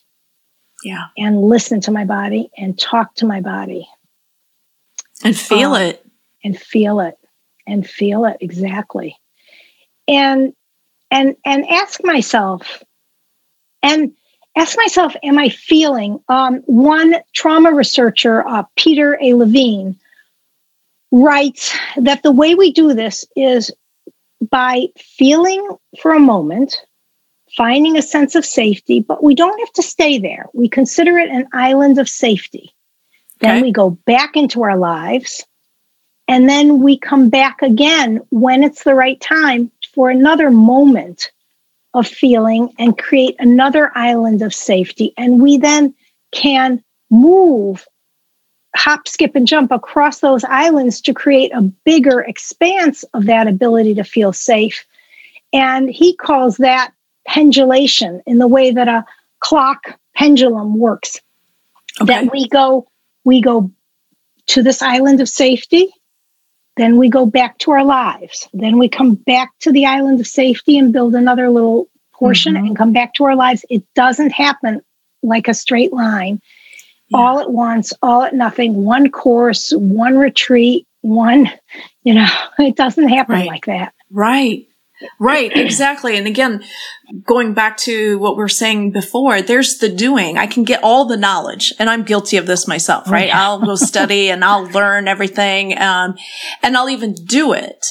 [0.83, 1.07] Yeah.
[1.17, 3.89] And listen to my body and talk to my body.
[5.25, 6.07] And feel um, it.
[6.43, 7.19] And feel it.
[7.67, 9.17] And feel it exactly.
[10.09, 10.55] And
[11.11, 12.83] and and ask myself,
[13.83, 14.13] and
[14.57, 16.21] ask myself, am I feeling?
[16.29, 19.35] Um, one trauma researcher, uh, Peter A.
[19.35, 19.97] Levine,
[21.13, 23.71] writes that the way we do this is
[24.51, 26.85] by feeling for a moment,
[27.57, 30.47] finding a sense of safety, but we don't have to stay there.
[30.53, 32.75] We consider it an island of safety.
[33.37, 33.55] Okay.
[33.55, 35.45] Then we go back into our lives.
[36.29, 41.31] And then we come back again when it's the right time for another moment
[41.95, 45.13] of feeling and create another island of safety.
[45.19, 45.95] And we then
[46.31, 47.87] can move,
[48.75, 53.95] hop, skip, and jump across those islands to create a bigger expanse of that ability
[53.97, 54.87] to feel safe.
[55.53, 56.95] And he calls that
[57.27, 59.05] pendulation in the way that a
[59.41, 61.21] clock pendulum works.
[62.01, 62.07] Okay.
[62.07, 62.87] That we go,
[63.25, 63.71] we go
[64.49, 65.93] to this island of safety
[66.77, 68.49] then we go back to our lives.
[68.53, 72.67] Then we come back to the island of safety and build another little portion mm-hmm.
[72.67, 73.65] and come back to our lives.
[73.69, 74.81] It doesn't happen
[75.23, 76.41] like a straight line,
[77.09, 77.19] yeah.
[77.19, 81.51] all at once, all at nothing, one course, one retreat, one,
[82.05, 83.49] you know, it doesn't happen right.
[83.49, 83.93] like that.
[84.11, 84.67] Right.
[85.19, 86.17] Right, exactly.
[86.17, 86.65] And again,
[87.25, 90.39] going back to what we are saying before, there's the doing.
[90.39, 93.29] I can get all the knowledge and I'm guilty of this myself, right?
[93.29, 93.43] Yeah.
[93.43, 95.79] I'll go study and I'll learn everything.
[95.79, 96.17] Um,
[96.63, 97.87] and I'll even do it,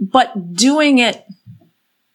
[0.00, 1.24] but doing it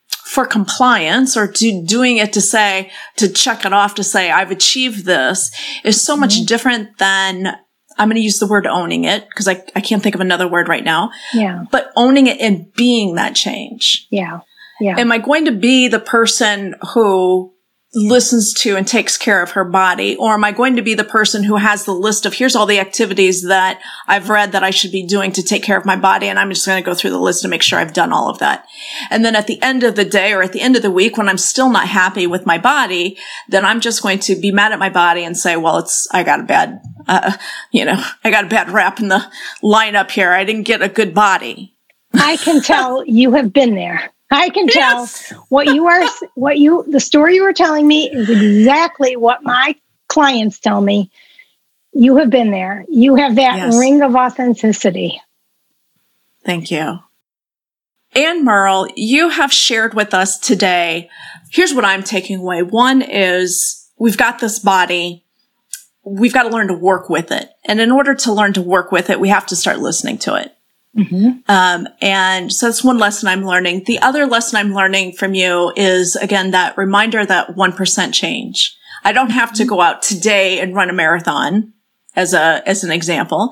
[0.09, 4.51] for compliance or to doing it to say, to check it off to say, I've
[4.51, 5.51] achieved this
[5.83, 6.21] is so mm-hmm.
[6.21, 7.57] much different than
[7.97, 10.47] I'm going to use the word owning it because I, I can't think of another
[10.47, 11.11] word right now.
[11.33, 11.65] Yeah.
[11.71, 14.07] But owning it and being that change.
[14.09, 14.41] Yeah.
[14.79, 14.99] Yeah.
[14.99, 17.53] Am I going to be the person who
[17.93, 20.15] listens to and takes care of her body?
[20.17, 22.65] Or am I going to be the person who has the list of here's all
[22.65, 25.95] the activities that I've read that I should be doing to take care of my
[25.95, 26.27] body?
[26.27, 28.29] And I'm just going to go through the list to make sure I've done all
[28.29, 28.65] of that.
[29.09, 31.17] And then at the end of the day or at the end of the week,
[31.17, 33.17] when I'm still not happy with my body,
[33.47, 36.23] then I'm just going to be mad at my body and say, well, it's, I
[36.23, 37.37] got a bad, uh,
[37.71, 39.25] you know, I got a bad rap in the
[39.63, 40.31] lineup here.
[40.31, 41.73] I didn't get a good body.
[42.13, 44.11] I can tell you have been there.
[44.29, 45.31] I can tell yes.
[45.49, 46.05] what you are,
[46.35, 49.75] what you, the story you were telling me is exactly what my
[50.07, 51.11] clients tell me.
[51.93, 52.85] You have been there.
[52.89, 53.77] You have that yes.
[53.77, 55.21] ring of authenticity.
[56.43, 56.99] Thank you.
[58.15, 61.09] Anne Merle, you have shared with us today.
[61.51, 62.63] Here's what I'm taking away.
[62.63, 65.25] One is we've got this body.
[66.03, 67.49] We've got to learn to work with it.
[67.65, 70.35] And in order to learn to work with it, we have to start listening to
[70.35, 70.56] it.
[70.97, 71.39] Mm-hmm.
[71.47, 73.83] Um, and so that's one lesson I'm learning.
[73.85, 78.75] The other lesson I'm learning from you is again that reminder that 1% change.
[79.03, 79.69] I don't have to mm-hmm.
[79.69, 81.73] go out today and run a marathon
[82.15, 83.51] as a, as an example.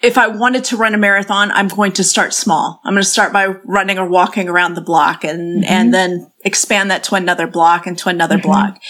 [0.00, 2.80] If I wanted to run a marathon, I'm going to start small.
[2.84, 5.72] I'm going to start by running or walking around the block and, mm-hmm.
[5.72, 8.46] and then expand that to another block and to another mm-hmm.
[8.46, 8.80] block.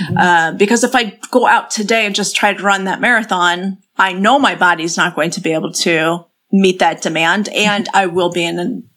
[0.00, 0.16] Mm-hmm.
[0.16, 4.12] Uh, because if I go out today and just try to run that marathon, I
[4.12, 8.30] know my body's not going to be able to meet that demand and I will
[8.30, 8.88] be in an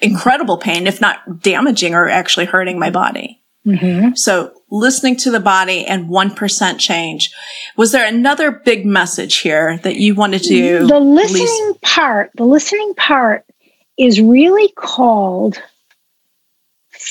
[0.00, 3.42] incredible pain, if not damaging or actually hurting my body.
[3.66, 4.14] Mm-hmm.
[4.14, 7.34] So listening to the body and 1% change.
[7.76, 10.86] Was there another big message here that you wanted to?
[10.86, 13.44] The listening least- part, the listening part
[13.98, 15.60] is really called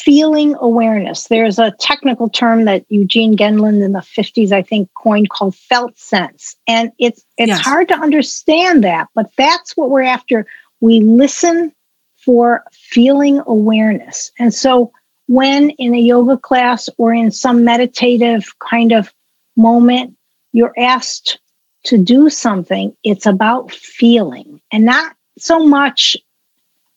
[0.03, 1.27] feeling awareness.
[1.27, 5.97] There's a technical term that Eugene Gendlin in the 50s, I think, coined called felt
[5.97, 6.55] sense.
[6.67, 7.61] And it's it's yes.
[7.61, 10.45] hard to understand that, but that's what we're after.
[10.79, 11.73] We listen
[12.17, 14.31] for feeling awareness.
[14.37, 14.91] And so
[15.27, 19.13] when in a yoga class or in some meditative kind of
[19.55, 20.15] moment,
[20.53, 21.39] you're asked
[21.85, 26.17] to do something, it's about feeling and not so much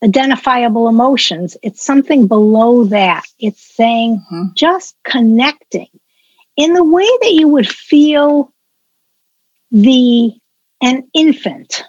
[0.02, 1.56] identifiable emotions.
[1.62, 3.24] It's something below that.
[3.38, 4.48] It's saying mm-hmm.
[4.54, 5.88] just connecting
[6.56, 8.52] in the way that you would feel
[9.70, 10.32] the
[10.82, 11.84] an infant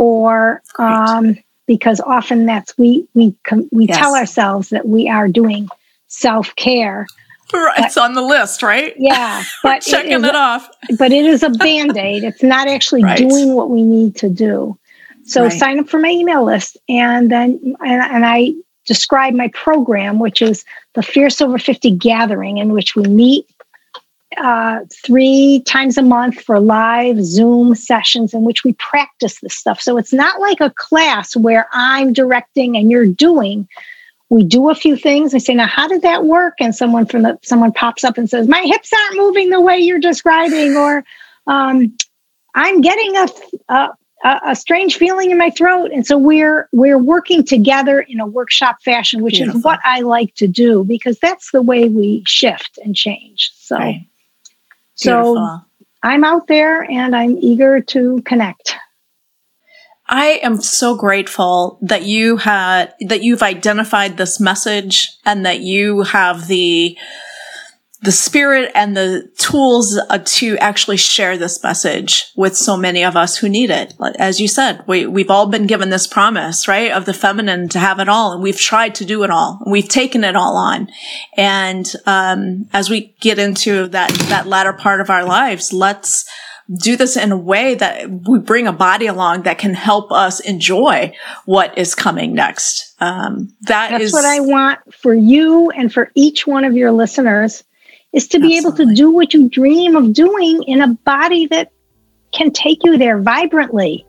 [0.02, 1.38] Or um,
[1.68, 3.36] because often that's we we
[3.72, 3.98] we yes.
[3.98, 5.70] tell ourselves that we are doing
[6.08, 7.06] self care.
[7.54, 8.96] Right, it's on the list, right?
[8.98, 10.68] Yeah, but checking it, is, it, off.
[10.98, 12.24] But it is a band aid.
[12.24, 13.18] it's not actually right.
[13.18, 14.78] doing what we need to do.
[15.26, 15.52] So right.
[15.52, 18.54] sign up for my email list, and then and, and I
[18.88, 23.46] describe my program, which is the Fierce Over Fifty Gathering, in which we meet
[24.38, 29.82] uh, three times a month for live Zoom sessions in which we practice this stuff.
[29.82, 33.68] So it's not like a class where I'm directing and you're doing.
[34.30, 35.34] We do a few things.
[35.34, 36.56] I say, now how did that work?
[36.60, 39.78] And someone from the someone pops up and says, my hips aren't moving the way
[39.78, 41.04] you're describing, or
[41.48, 41.96] um,
[42.56, 43.28] I'm getting a,
[43.70, 43.90] a
[44.24, 45.92] a strange feeling in my throat.
[45.92, 49.60] And so we're we're working together in a workshop fashion, which Beautiful.
[49.60, 53.52] is what I like to do because that's the way we shift and change.
[53.56, 53.78] So.
[53.78, 54.08] Right.
[54.96, 55.60] So
[56.04, 58.76] I'm out there and I'm eager to connect.
[60.08, 66.02] I am so grateful that you had that you've identified this message and that you
[66.02, 66.98] have the
[68.04, 73.16] the spirit and the tools uh, to actually share this message with so many of
[73.16, 73.94] us who need it.
[74.18, 76.92] As you said, we, we've all been given this promise, right?
[76.92, 78.34] Of the feminine to have it all.
[78.34, 79.62] And we've tried to do it all.
[79.68, 80.90] We've taken it all on.
[81.38, 86.26] And, um, as we get into that, that latter part of our lives, let's,
[86.80, 90.40] do this in a way that we bring a body along that can help us
[90.40, 91.14] enjoy
[91.46, 92.96] what is coming next.
[93.02, 96.94] Um, that That's is what I want for you and for each one of your
[96.94, 97.66] listeners
[98.14, 98.84] is to be Absolutely.
[98.84, 101.72] able to do what you dream of doing in a body that
[102.32, 104.06] can take you there vibrantly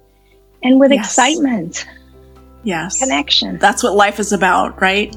[0.62, 1.06] and with yes.
[1.06, 1.86] excitement.
[2.64, 2.98] Yes.
[2.98, 3.58] Connection.
[3.58, 5.14] That's what life is about, right?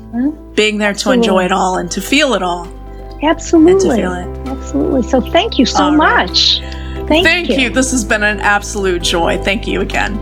[0.55, 2.67] Being there to enjoy it all and to feel it all.
[3.21, 4.01] Absolutely.
[4.01, 5.03] Absolutely.
[5.03, 6.59] So thank you so much.
[7.07, 7.55] Thank, thank you.
[7.55, 7.69] you.
[7.69, 9.37] This has been an absolute joy.
[9.43, 10.15] Thank you again.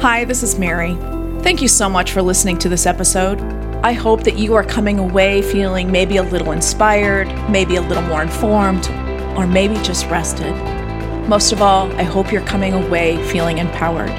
[0.00, 0.94] Hi, this is Mary.
[1.42, 3.38] Thank you so much for listening to this episode.
[3.82, 8.02] I hope that you are coming away feeling maybe a little inspired, maybe a little
[8.02, 8.88] more informed,
[9.36, 10.52] or maybe just rested.
[11.28, 14.10] Most of all, I hope you're coming away feeling empowered.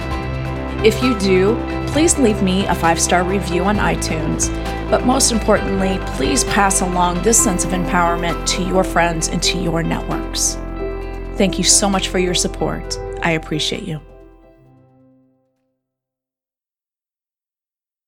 [0.86, 1.56] If you do,
[1.88, 4.48] please leave me a five star review on iTunes
[4.90, 9.60] But most importantly, please pass along this sense of empowerment to your friends and to
[9.60, 10.56] your networks.
[11.36, 12.98] Thank you so much for your support.
[13.22, 14.09] I appreciate you.